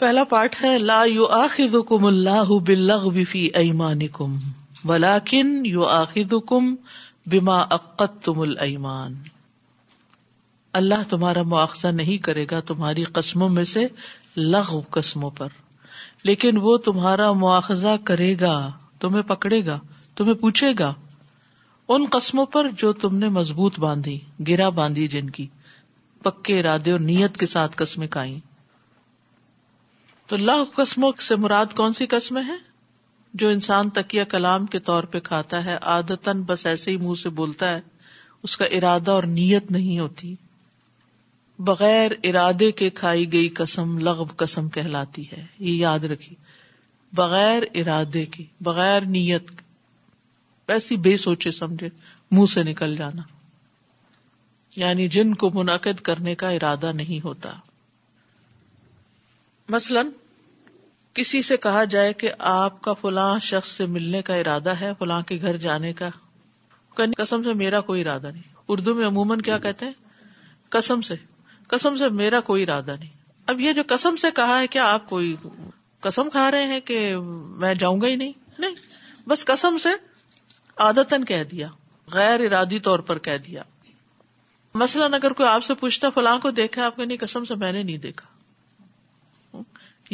پہلا 0.00 0.22
پارٹ 0.24 0.56
ہے، 0.62 0.78
لا 0.78 1.02
يؤاخذكم 1.04 2.06
الله 2.06 2.54
باللغو 2.60 3.10
في 3.24 3.42
ايمانكم 3.54 4.36
ولكن 4.84 5.52
يؤاخذكم 5.66 6.74
بما 7.26 7.58
عقدتم 7.70 8.40
الايمان 8.40 9.14
اللہ 10.74 11.04
تمہارا 11.08 11.42
مواخذہ 11.42 11.88
نہیں 11.88 12.16
کرے 12.18 12.46
گا 12.50 12.60
تمہاری 12.60 13.04
قسموں 13.12 13.48
میں 13.48 13.64
سے 13.64 13.86
لغو 14.36 14.80
قسموں 14.90 15.30
پر، 15.30 15.48
لیکن 16.24 16.58
وہ 16.60 16.76
تمہارا 16.78 17.30
مواخذہ 17.32 17.96
کرے 18.04 18.34
گا، 18.40 18.56
تمہیں 19.00 19.22
پکڑے 19.22 19.64
گا، 19.66 19.78
تمہیں 20.16 20.34
پوچھے 20.34 20.72
گا۔ 20.78 20.92
ان 21.88 22.06
قسموں 22.12 22.46
پر 22.46 22.70
جو 22.76 22.92
تم 22.92 23.16
نے 23.16 23.28
مضبوط 23.28 23.78
باندھی، 23.78 24.18
گرا 24.48 24.68
باندھی 24.68 25.06
جن 25.08 25.30
کی، 25.30 25.46
پکے 26.22 26.58
ارادے 26.60 26.90
اور 26.90 27.00
نیت 27.00 27.36
کے 27.36 27.46
ساتھ 27.46 27.76
قسمیں 27.76 28.08
کھائی 28.08 28.38
تو 30.26 30.36
اللہ 30.36 30.64
قسموں 30.76 31.12
سے 31.20 31.36
مراد 31.36 31.66
کون 31.76 31.92
سی 31.92 32.06
قسمیں 32.06 32.42
ہیں؟ 32.42 32.58
جو 33.34 33.48
انسان 33.48 33.90
تکیا 33.90 34.24
کلام 34.24 34.66
کے 34.66 34.78
طور 34.78 35.04
پہ 35.04 35.20
کھاتا 35.20 35.64
ہے 35.64 35.78
آدتن 35.82 36.42
بس 36.42 36.66
ایسے 36.66 36.90
ہی 36.90 36.96
منہ 36.96 37.14
سے 37.14 37.28
بولتا 37.28 37.74
ہے، 37.74 37.80
اس 38.42 38.56
کا 38.56 38.64
ارادہ 38.64 39.10
اور 39.10 39.22
نیت 39.22 39.70
نہیں 39.70 39.98
ہوتی۔ 39.98 40.34
بغیر 41.58 42.10
ارادے 42.24 42.72
کے 42.72 42.90
کھائی 42.90 43.32
گئی 43.32 43.48
قسم، 43.48 43.98
لغو 43.98 44.24
قسم 44.36 44.68
کہلاتی 44.68 45.30
ہے۔ 45.32 45.46
یہ 45.58 45.72
یاد 45.72 45.98
رکھی 45.98 46.36
بغیر 47.12 47.62
ارادے 47.74 48.26
کی 48.26 48.44
بغیر 48.60 49.00
نیت 49.00 49.50
ایسی 50.68 50.96
بے 50.96 51.16
سوچے 51.16 51.50
سمجھے 51.50 51.88
منہ 52.30 52.46
سے 52.46 52.62
نکل 52.62 52.96
جانا۔ 52.96 53.22
یعنی 54.76 55.08
جن 55.08 55.34
کو 55.34 55.50
منعقد 55.54 56.00
کرنے 56.00 56.34
کا 56.34 56.50
ارادہ 56.50 56.92
نہیں 56.92 57.24
ہوتا۔ 57.24 57.50
مثلاً 59.68 60.08
کسی 61.14 61.42
سے 61.42 61.56
کہا 61.56 61.84
جائے 61.84 62.12
کہ 62.12 62.30
آپ 62.38 62.82
کا 62.82 62.92
فلاں 62.92 63.38
شخص 63.38 63.68
سے 63.68 63.86
ملنے 63.86 64.22
کا 64.22 64.34
ارادہ 64.34 64.70
ہے 64.70 64.92
فلاں 64.98 65.22
کے 65.22 65.38
گھر 65.40 65.56
جانے 65.56 65.92
کا 65.92 66.08
قسم 66.94 67.42
سے 67.42 67.52
میرا 67.52 67.80
کوئی 67.80 68.00
ارادہ 68.00 68.30
نہیں۔ 68.30 68.42
اردو 68.68 68.94
میں 68.94 69.06
عموماً 69.06 69.40
کیا 69.40 69.58
کہتے 69.58 69.86
ہیں؟ 69.86 69.92
کسم 70.70 71.00
سے۔ 71.00 71.14
کسم 71.68 71.96
سے 71.96 72.08
میرا 72.08 72.40
کوئی 72.40 72.62
ارادہ 72.62 72.96
نہیں۔ 73.00 73.10
اب 73.46 73.60
یہ 73.60 73.72
جو 73.72 73.82
کسم 73.84 74.16
سے 74.16 74.30
کہا 74.30 74.60
ہے 74.60 74.66
کیا 74.66 74.92
آپ 74.92 75.08
کوئی 75.08 75.36
کسم 76.00 76.30
کھا 76.30 76.50
رہے 76.50 76.66
ہیں 76.66 76.80
کہ 76.80 77.16
میں 77.46 77.74
جاؤں 77.74 78.00
گا 78.00 78.06
ہی 78.06 78.16
نہیں؟ 78.16 78.32
نہیں۔ 78.58 78.74
بس 79.28 79.44
کسم 79.44 79.78
سے 79.78 79.88
آدتن 80.76 81.24
کہہ 81.24 81.44
دیا 81.44 81.68
غیر 82.12 82.40
ارادی 82.40 82.78
طور 82.78 82.98
پر 82.98 83.18
کہہ 83.18 83.38
دیا۔ 83.46 83.62
مثلاً 84.74 85.14
اگر 85.14 85.32
کوئی 85.32 85.48
آپ 85.48 85.64
سے 85.64 85.74
پوچھتا 85.74 86.10
فلاں 86.10 86.38
کو 86.38 86.50
دیکھا 86.50 86.86
آپ 86.86 86.98
نہیں 86.98 87.18
کسم 87.18 87.44
سے 87.44 87.54
میں 87.54 87.72
نے 87.72 87.82
نہیں 87.82 87.98
دیکھا۔ 87.98 88.33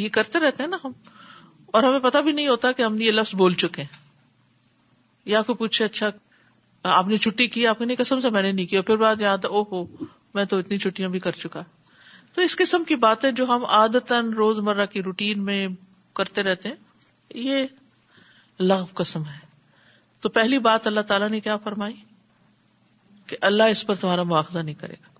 یہ 0.03 0.09
کرتے 0.09 0.39
رہتے 0.39 0.63
ہیں 0.63 0.69
نا 0.69 0.77
ہم۔ 0.83 0.91
اور 1.65 1.83
ہمیں 1.83 1.99
پتا 1.99 2.21
بھی 2.21 2.31
نہیں 2.31 2.47
ہوتا 2.47 2.71
کہ 2.71 2.81
ہم 2.81 2.95
نے 2.95 3.05
یہ 3.05 3.11
لفظ 3.11 3.35
بول 3.35 3.53
چکے 3.53 3.81
ہیں۔ 3.81 4.09
یا 5.25 5.41
کوئی 5.41 5.55
پوچھے 5.55 5.85
اچھا 5.85 6.09
آپ 6.83 7.07
نے 7.07 7.17
چھٹی 7.17 7.47
کی؟ 7.47 7.67
آپ 7.67 7.81
نے 7.81 7.95
قسم 7.95 8.19
سے 8.19 8.29
میں 8.29 8.41
نے 8.41 8.51
نہیں 8.51 8.65
کیا 8.65 8.81
پھر 8.81 8.97
بات 8.97 9.21
یاد 9.21 9.45
او 9.45 9.63
ہو 9.63 9.85
میں 10.33 10.45
تو 10.45 10.57
اتنی 10.57 10.77
چھٹیاں 10.77 11.09
بھی 11.09 11.19
کر 11.19 11.31
چکا۔ 11.31 11.63
تو 12.33 12.41
اس 12.41 12.55
قسم 12.55 12.83
کی 12.83 12.95
باتیں 12.95 13.31
جو 13.31 13.45
ہم 13.45 13.65
عادت 13.65 14.13
روز 14.13 14.59
مرہ 14.59 14.85
کی 14.85 15.03
روٹین 15.03 15.45
میں 15.45 15.67
کرتے 16.13 16.43
رہتے 16.43 16.69
ہیں، 16.69 16.75
یہ 17.29 17.65
لغ 18.59 18.85
قسم 18.93 19.25
ہے۔ 19.25 19.39
تو 20.21 20.29
پہلی 20.29 20.59
بات 20.59 20.87
اللہ 20.87 21.01
تعالیٰ 21.01 21.29
نے 21.29 21.39
کیا 21.39 21.57
فرمائی؟ 21.57 21.95
کہ 23.27 23.37
اللہ 23.41 23.63
اس 23.63 23.85
پر 23.85 23.95
تمہارا 23.95 24.23
مواخذہ 24.23 24.59
نہیں 24.59 24.75
کرے 24.75 24.93
گا۔ 24.93 25.10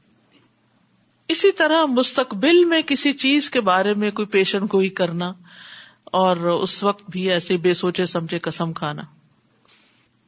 اسی 1.32 1.52
طرح 1.52 1.86
مستقبل 1.86 2.65
میں 2.65 2.82
کسی 2.82 3.13
چیز 3.13 3.50
کے 3.50 3.62
بارے 3.62 3.94
میں 3.94 4.12
کوئی 4.12 4.26
پیشن 4.26 4.60
گوئی 4.74 4.89
کرنا 4.89 5.34
اور 6.04 6.38
اس 6.38 6.84
وقت 6.84 7.04
بھی 7.10 7.32
ایسے 7.32 7.58
بے 7.58 7.74
سوچے 7.74 8.06
سمجھے 8.06 8.39
قسم 8.39 8.74
کھانا، 8.74 9.02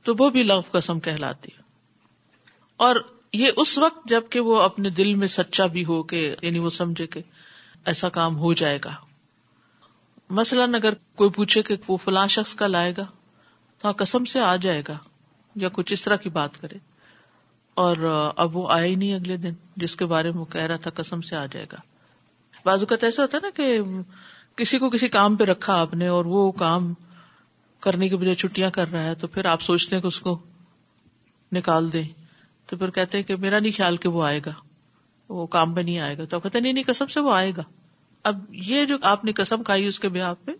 تو 0.03 0.13
وہ 0.19 0.29
بھی 0.29 0.43
لغ 0.43 0.61
قسم 0.71 0.99
کہلاتی۔ 0.99 1.51
اور 2.77 2.95
یہ 3.33 3.47
اس 3.57 3.77
وقت 3.77 4.09
جبکہ 4.09 4.39
وہ 4.39 4.61
اپنے 4.61 4.89
دل 4.89 5.13
میں 5.13 5.27
سچا 5.27 5.65
بھی 5.65 5.85
ہو 5.85 6.03
کہ 6.03 6.35
یعنی 6.41 6.59
وہ 6.59 6.69
سمجھے 6.69 7.07
کہ 7.07 7.21
ایسا 7.85 8.09
کام 8.09 8.37
ہو 8.37 8.53
جائے 8.53 8.79
گا۔ 8.85 8.93
مثلاً 10.29 10.75
اگر 10.75 10.93
کوئی 10.93 11.29
پوچھے 11.29 11.63
کہ 11.63 11.75
وہ 11.87 11.97
فلاں 11.97 12.27
شخص 12.27 12.55
کا 12.55 12.67
لائے 12.67 12.93
گا، 12.97 13.05
تو 13.79 13.91
قسم 13.97 14.25
سے 14.25 14.39
آ 14.39 14.55
جائے 14.55 14.83
گا 14.87 14.97
یا 15.55 15.69
کچھ 15.69 15.93
اس 15.93 16.03
طرح 16.03 16.15
کی 16.15 16.29
بات 16.29 16.61
کرے۔ 16.61 16.92
اور 17.73 18.31
اب 18.35 18.57
وہ 18.57 18.71
آئے 18.71 18.89
ہی 18.89 18.95
نہیں 18.95 19.15
اگلے 19.15 19.37
دن، 19.37 19.53
جس 19.75 19.95
کے 19.95 20.05
بارے 20.05 20.31
میں 20.31 20.39
وہ 20.39 20.45
کہہ 20.45 20.61
رہا 20.61 20.75
تھا، 20.75 20.91
قسم 20.91 21.21
سے 21.21 21.35
آ 21.35 21.45
جائے 21.45 21.65
گا۔ 21.71 21.77
بازو 22.65 22.85
کا 22.85 22.95
ایسا 23.01 23.21
ہوتا 23.21 23.37
ہے 23.37 23.45
نا 23.45 23.49
کہ 23.55 23.79
کسی 24.55 24.77
کو 24.77 24.89
کسی 24.89 25.09
کام 25.09 25.35
پہ 25.35 25.43
رکھا 25.43 25.81
آپ 25.81 25.93
نے 25.93 26.07
اور 26.07 26.25
وہ 26.25 26.51
کام 26.51 26.93
کرنے 27.79 28.09
کے 28.09 28.17
بجائے 28.17 28.35
چھٹیاں 28.35 28.69
کر 28.69 28.91
رہا 28.91 29.03
ہے، 29.03 29.15
تو 29.15 29.27
پھر 29.27 29.45
آپ 29.45 29.61
سوچتے 29.61 29.95
ہیں 29.95 30.01
کہ 30.01 30.07
اس 30.07 30.19
کو 30.19 30.39
نکال 31.51 31.93
دیں۔ 31.93 32.07
تو 32.65 32.77
پھر 32.77 32.89
کہتے 32.89 33.17
ہیں 33.17 33.25
کہ 33.25 33.35
میرا 33.35 33.59
نہیں 33.59 33.77
خیال 33.77 33.97
کہ 33.97 34.09
وہ 34.09 34.25
آئے 34.25 34.39
گا۔ 34.45 34.53
وہ 35.29 35.47
کام 35.47 35.73
پہ 35.73 35.81
نہیں 35.81 35.99
آئے 35.99 36.17
گا۔ 36.17 36.25
تو 36.25 36.39
کہتے 36.39 36.59
نہیں 36.59 36.73
نہیں، 36.73 36.83
قسم 36.87 37.05
سے 37.05 37.19
وہ 37.19 37.33
آئے 37.33 37.51
گا۔ 37.57 37.63
اب 38.23 38.39
یہ 38.49 38.85
جو 38.85 38.97
آپ 39.01 39.25
نے 39.25 39.31
قسم 39.31 39.63
کھائی 39.63 39.85
اس 39.85 39.99
کے 39.99 40.09
بیاہ 40.09 40.33
پہ 40.45 40.51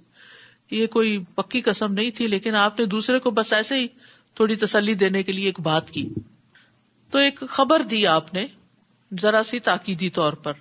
یہ 0.72 0.88
کوئی 0.88 1.24
پکی 1.36 1.62
قسم 1.62 1.94
نہیں 1.94 2.12
تھی، 2.12 2.28
لیکن 2.28 2.56
آپ 2.56 2.80
نے 2.80 2.86
دوسرے 2.86 3.20
کو 3.20 3.32
بس 3.32 3.54
ایسے 3.54 3.76
ہی 3.76 3.88
تھوڑی 4.34 4.56
تسلی 4.56 4.94
دینے 4.94 5.24
کے 5.24 5.32
لیے 5.32 5.46
ایک 5.46 5.60
بات 5.60 5.92
کی۔ 5.92 6.10
تو 7.14 7.20
ایک 7.20 7.44
خبر 7.50 7.82
دی 7.82 8.08
آپ 8.08 8.34
نے، 8.34 8.48
ذرا 9.22 9.44
سی 9.44 9.60
تاکیدی 9.60 10.10
طور 10.10 10.34
پر، 10.34 10.54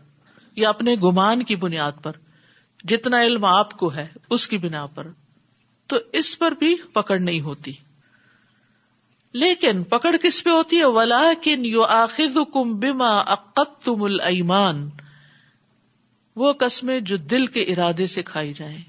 یا 0.57 0.69
اپنے 0.69 0.95
گمان 0.95 1.43
کی 1.43 1.57
بنیاد 1.57 1.93
پر، 2.03 2.13
جتنا 2.85 3.23
علم 3.23 3.45
آپ 3.45 3.73
کو 3.73 3.95
ہے 3.95 4.09
اس 4.31 4.47
کی 4.47 4.59
بنا 4.59 4.87
پر۔ 4.87 5.07
تو 5.87 5.97
اس 6.13 6.39
پر 6.39 6.53
بھی 6.53 6.77
پکڑ 6.93 7.19
نہیں 7.19 7.41
ہوتی۔ 7.41 7.73
لیکن 9.33 9.85
پکڑ 9.85 10.17
کس 10.23 10.45
پہ 10.45 10.51
ہوتی 10.51 10.79
ہے؟ 10.79 10.85
ولا 10.85 11.23
کن 11.43 11.65
یو 11.65 11.83
آخر 11.83 12.45
کم 12.53 12.79
بیما 12.79 13.19
اقت 13.19 13.83
تم 13.83 14.03
المان 14.03 14.91
وہ 16.37 16.53
قسمیں 16.53 17.01
جو 17.01 17.17
دل 17.17 17.47
کے 17.47 17.63
ارادے 17.63 18.07
سے 18.07 18.23
کھائی 18.23 18.55
جائیں۔ 18.55 18.83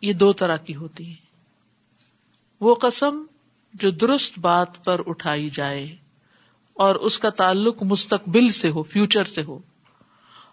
یہ 0.00 0.12
دو 0.12 0.32
طرح 0.32 0.56
کی 0.56 0.76
ہوتی 0.76 1.10
ہے 1.10 1.16
وہ 2.60 2.74
قسم 2.74 3.24
جو 3.74 3.90
درست 3.90 4.38
بات 4.38 4.84
پر 4.84 5.00
اٹھائی 5.06 5.50
جائے 5.50 5.84
اور 6.76 6.94
اس 6.94 7.18
کا 7.18 7.30
تعلق 7.30 7.82
مستقبل 7.82 8.50
سے 8.50 8.70
ہو 8.70 8.82
فیوچر 8.82 9.24
سے 9.24 9.42
ہو، 9.42 9.58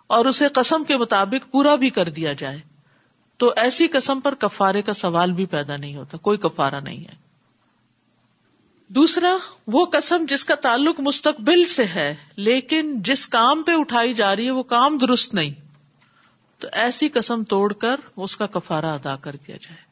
اور 0.07 0.25
اسے 0.25 0.47
قسم 0.53 0.83
کے 0.83 0.97
مطابق 0.97 1.51
پورا 1.51 1.75
بھی 1.75 1.89
کر 1.89 2.09
دیا 2.09 2.33
جائے، 2.33 2.59
تو 3.39 3.51
ایسی 3.55 3.87
قسم 3.87 4.19
پر 4.19 4.35
کفارے 4.35 4.81
کا 4.81 4.93
سوال 4.93 5.31
بھی 5.31 5.45
پیدا 5.45 5.77
نہیں 5.77 5.95
ہوتا، 5.95 6.17
کوئی 6.17 6.37
کفارا 6.37 6.79
نہیں 6.79 6.99
ہے۔ 6.99 7.15
دوسرا، 8.89 9.35
وہ 9.67 9.85
قسم 9.85 10.25
جس 10.29 10.45
کا 10.45 10.55
تعلق 10.55 10.99
مستقبل 10.99 11.65
سے 11.65 11.85
ہے، 11.85 12.15
لیکن 12.35 13.01
جس 13.01 13.27
کام 13.27 13.63
پہ 13.63 13.71
اٹھائی 13.71 14.13
جا 14.13 14.35
رہی 14.35 14.45
ہے، 14.45 14.51
وہ 14.51 14.63
کام 14.63 14.97
درست 14.97 15.33
نہیں۔ 15.33 15.53
تو 16.61 16.67
ایسی 16.73 17.09
قسم 17.09 17.43
توڑ 17.43 17.71
کر 17.73 17.95
اس 18.15 18.37
کا 18.37 18.45
کفارا 18.47 18.93
ادا 18.93 19.15
کر 19.15 19.35
دیا 19.47 19.55
جائے۔ 19.55 19.88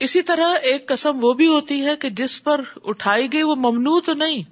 اسی 0.00 0.22
طرح 0.22 0.54
ایک 0.62 0.88
قسم 0.88 1.24
وہ 1.24 1.32
بھی 1.32 1.46
ہوتی 1.46 1.86
ہے 1.86 1.96
کہ 1.96 2.10
جس 2.10 2.44
پر 2.44 2.60
اٹھائی 2.84 3.32
گئی 3.32 3.42
وہ 3.42 3.54
ممنوع 3.54 4.00
تو 4.00 4.12
نہیں، 4.12 4.42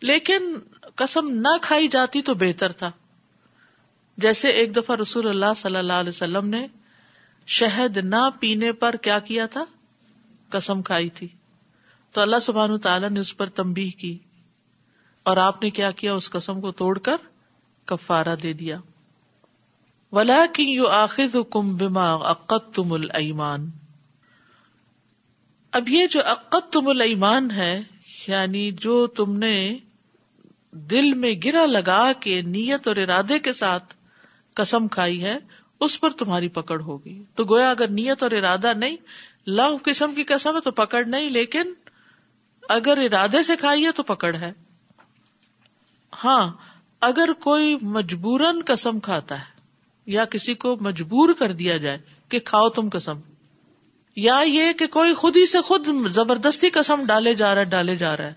لیکن 0.00 0.58
قسم 0.94 1.28
نہ 1.28 1.48
کھائی 1.62 1.88
جاتی 1.88 2.22
تو 2.22 2.34
بہتر 2.34 2.72
تھا۔ 2.72 2.90
جیسے 4.18 4.48
ایک 4.48 4.76
دفعہ 4.76 4.96
رسول 4.96 5.28
اللہ 5.28 5.54
صلی 5.56 5.76
اللہ 5.76 5.92
علیہ 5.92 6.08
وسلم 6.08 6.48
نے 6.48 6.66
شہد 7.46 7.96
نہ 7.96 8.30
پینے 8.40 8.72
پر 8.72 8.96
کیا 8.96 9.18
کیا 9.18 9.46
تھا؟ 9.46 9.64
قسم 10.48 10.82
کھائی 10.82 11.08
تھی۔ 11.08 11.28
تو 12.12 12.20
اللہ 12.20 12.36
سبحان 12.42 12.78
تعالیٰ 12.78 13.10
نے 13.10 13.20
اس 13.20 13.36
پر 13.36 13.46
تمبی 13.46 13.90
کی 13.90 14.18
اور 15.22 15.36
آپ 15.36 15.62
نے 15.62 15.70
کیا 15.70 15.90
کیا؟ 15.90 16.14
اس 16.14 16.30
قسم 16.30 16.60
کو 16.60 16.72
توڑ 16.72 16.98
کر 16.98 17.16
کفارہ 17.84 18.36
دے 18.42 18.52
دیا۔ 18.52 18.76
ولا 20.12 20.46
کی 20.52 20.62
یو 20.62 20.86
آخر 20.86 21.42
کم 21.50 21.76
بما 21.76 22.14
عقت 22.14 22.74
تم 22.74 22.92
المان 22.92 23.70
اب 25.72 25.88
یہ 25.88 26.06
جو 26.06 26.20
عقت 26.20 26.72
تم 26.72 26.88
المان 26.88 27.50
ہے 27.50 27.82
یعنی 28.28 28.70
جو 28.70 29.06
تم 29.06 29.36
نے 29.38 29.78
دل 30.70 31.14
میں 31.14 31.34
گرا 31.44 31.66
لگا 31.66 32.12
کے 32.20 32.42
نیت 32.42 32.88
اور 32.88 32.96
ارادے 32.96 33.38
کے 33.38 33.52
ساتھ 33.52 33.94
قسم 34.54 34.88
کھائی 34.88 35.24
ہے، 35.24 35.38
اس 35.80 36.00
پر 36.00 36.10
تمہاری 36.10 36.48
پکڑ 36.48 36.80
ہوگی۔ 36.80 37.24
تو 37.34 37.44
گویا 37.44 37.70
اگر 37.70 37.88
نیت 37.88 38.22
اور 38.22 38.30
ارادہ 38.30 38.72
نہیں 38.76 38.96
لو 39.46 39.78
قسم 39.82 40.14
کی 40.14 40.24
قسم 40.24 40.56
ہے 40.56 40.60
تو 40.60 40.70
پکڑ 40.70 41.04
نہیں، 41.04 41.30
لیکن 41.30 41.72
اگر 42.68 42.98
ارادے 42.98 43.42
سے 43.42 43.56
کھائی 43.56 43.86
ہے 43.86 43.92
تو 43.92 44.02
پکڑ 44.02 44.36
ہے۔ 44.36 44.52
ہاں 46.24 46.52
اگر 47.00 47.32
کوئی 47.32 47.76
مجبورن 47.82 48.60
قسم 48.66 49.00
کھاتا 49.00 49.38
ہے 49.38 49.60
یا 50.06 50.24
کسی 50.24 50.54
کو 50.54 50.76
مجبور 50.80 51.34
کر 51.34 51.52
دیا 51.52 51.76
جائے 51.76 51.98
کہ 52.28 52.38
کھاؤ 52.38 52.68
تم 52.68 52.88
قسم 52.92 53.20
یا 54.16 54.40
یہ 54.46 54.72
کہ 54.72 54.86
کوئی 54.86 55.14
خود 55.14 55.36
ہی 55.36 55.46
سے 55.46 55.60
خود 55.60 55.88
زبردستی 56.12 56.70
قسم 56.70 57.06
ڈالے 57.06 57.34
جا 57.34 57.54
رہا 57.54 57.60
ہے، 57.60 57.64
ڈالے 57.64 57.96
جا 57.96 58.16
رہا 58.16 58.24
ہے۔ 58.24 58.34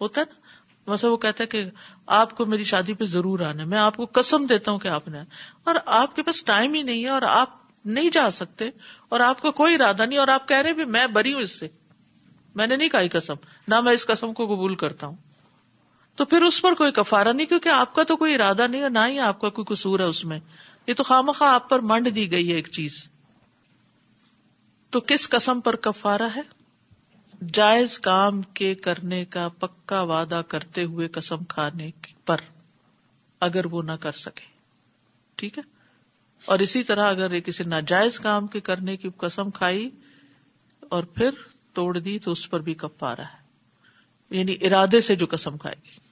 ہوتا 0.00 0.20
ہے 0.20 0.26
نا؟ 0.30 0.46
ویسے 0.90 1.06
وہ 1.06 1.16
کہتا 1.16 1.42
ہے 1.42 1.46
کہ 1.46 1.64
آپ 2.06 2.36
کو 2.36 2.46
میری 2.46 2.64
شادی 2.64 2.94
پہ 2.94 3.04
ضرور 3.04 3.40
آنا 3.40 3.62
ہے، 3.62 3.68
میں 3.68 3.78
آپ 3.78 3.96
کو 3.96 4.06
کسم 4.06 4.46
دیتا 4.46 4.70
ہوں 4.70 4.78
کہ 4.78 4.88
آپ 4.88 5.08
نے 5.08 5.18
اور 5.64 5.74
آپ 5.86 6.16
کے 6.16 6.22
پاس 6.22 6.44
ٹائم 6.44 6.74
ہی 6.74 6.82
نہیں 6.82 7.04
ہے 7.04 7.08
اور 7.08 7.22
آپ 7.22 7.48
نہیں 7.84 8.10
جا 8.10 8.30
سکتے 8.30 8.70
اور 9.08 9.20
آپ 9.20 9.42
کا 9.42 9.50
کوئی 9.50 9.74
ارادہ 9.74 10.06
نہیں 10.06 10.18
اور 10.18 10.28
آپ 10.28 10.48
کہہ 10.48 10.56
رہے 10.56 10.72
بھی 10.72 10.84
میں 10.84 11.06
بری 11.06 11.32
ہوں 11.32 11.40
اس 11.40 11.60
سے۔ 11.60 11.68
میں 12.54 12.66
نے 12.66 12.76
نہیں 12.76 12.88
کہا 12.88 13.00
قسم، 13.12 13.34
نہ 13.68 13.80
میں 13.80 13.92
اس 13.92 14.06
قسم 14.06 14.32
کو 14.32 14.46
قبول 14.46 14.74
کرتا 14.74 15.06
ہوں۔ 15.06 15.16
تو 16.16 16.24
پھر 16.24 16.42
اس 16.42 16.62
پر 16.62 16.74
کوئی 16.74 16.92
کفارا 16.92 17.32
نہیں، 17.32 17.46
کیونکہ 17.46 17.68
آپ 17.68 17.94
کا 17.94 18.02
تو 18.02 18.16
کوئی 18.16 18.34
ارادہ 18.34 18.66
نہیں 18.66 18.82
ہے 18.82 18.88
نہ 18.88 18.98
ہی 19.08 19.18
آپ 19.18 19.40
کا 19.40 19.48
کوئی 19.48 19.74
قصور 19.74 20.00
ہے 20.00 20.04
اس 20.04 20.24
میں۔ 20.24 20.38
یہ 20.86 20.94
تو 20.94 21.02
خام 21.02 21.30
خواہ 21.30 21.52
آپ 21.52 21.68
پر 21.68 21.80
منڈ 21.80 22.16
دی 22.16 22.30
گئی 22.30 22.50
ہے 22.50 22.54
ایک 22.54 22.68
چیز۔ 22.72 23.08
تو 24.96 25.00
کس 25.06 25.28
قسم 25.28 25.60
پر 25.60 25.76
کفارا 25.76 26.28
ہے؟ 26.36 26.40
جائز 27.52 27.98
کام 27.98 28.42
کے 28.42 28.74
کرنے 28.74 29.24
کا 29.24 29.48
پکا 29.48 30.02
وعدہ 30.02 30.42
کرتے 30.48 30.84
ہوئے 30.84 31.08
قسم 31.08 31.44
کھانے 31.44 31.90
پر، 32.26 32.36
اگر 33.40 33.66
وہ 33.66 33.82
نہ 33.82 33.92
کر 33.92 34.12
سکے۔ 34.12 34.44
ٹھیک 35.34 35.58
ہے؟ 35.58 35.62
اور 36.44 36.58
اسی 36.58 36.82
طرح 36.82 37.10
اگر 37.10 37.40
کسی 37.40 37.64
ناجائز 37.64 38.20
کام 38.20 38.46
کے 38.46 38.60
کرنے 38.60 38.96
کی 38.96 39.08
قسم 39.16 39.50
کھائی 39.50 39.90
اور 40.80 41.04
پھر 41.04 41.30
توڑ 41.72 41.98
دی 41.98 42.18
تو 42.18 42.32
اس 42.32 42.50
پر 42.50 42.60
بھی 42.60 42.74
کفارہ 42.74 43.20
ہے۔ 43.20 43.42
یعنی 44.30 44.56
ارادے 44.60 45.00
سے 45.00 45.16
جو 45.16 45.26
قسم 45.30 45.56
کھائے 45.56 45.76
گی۔ 45.84 46.05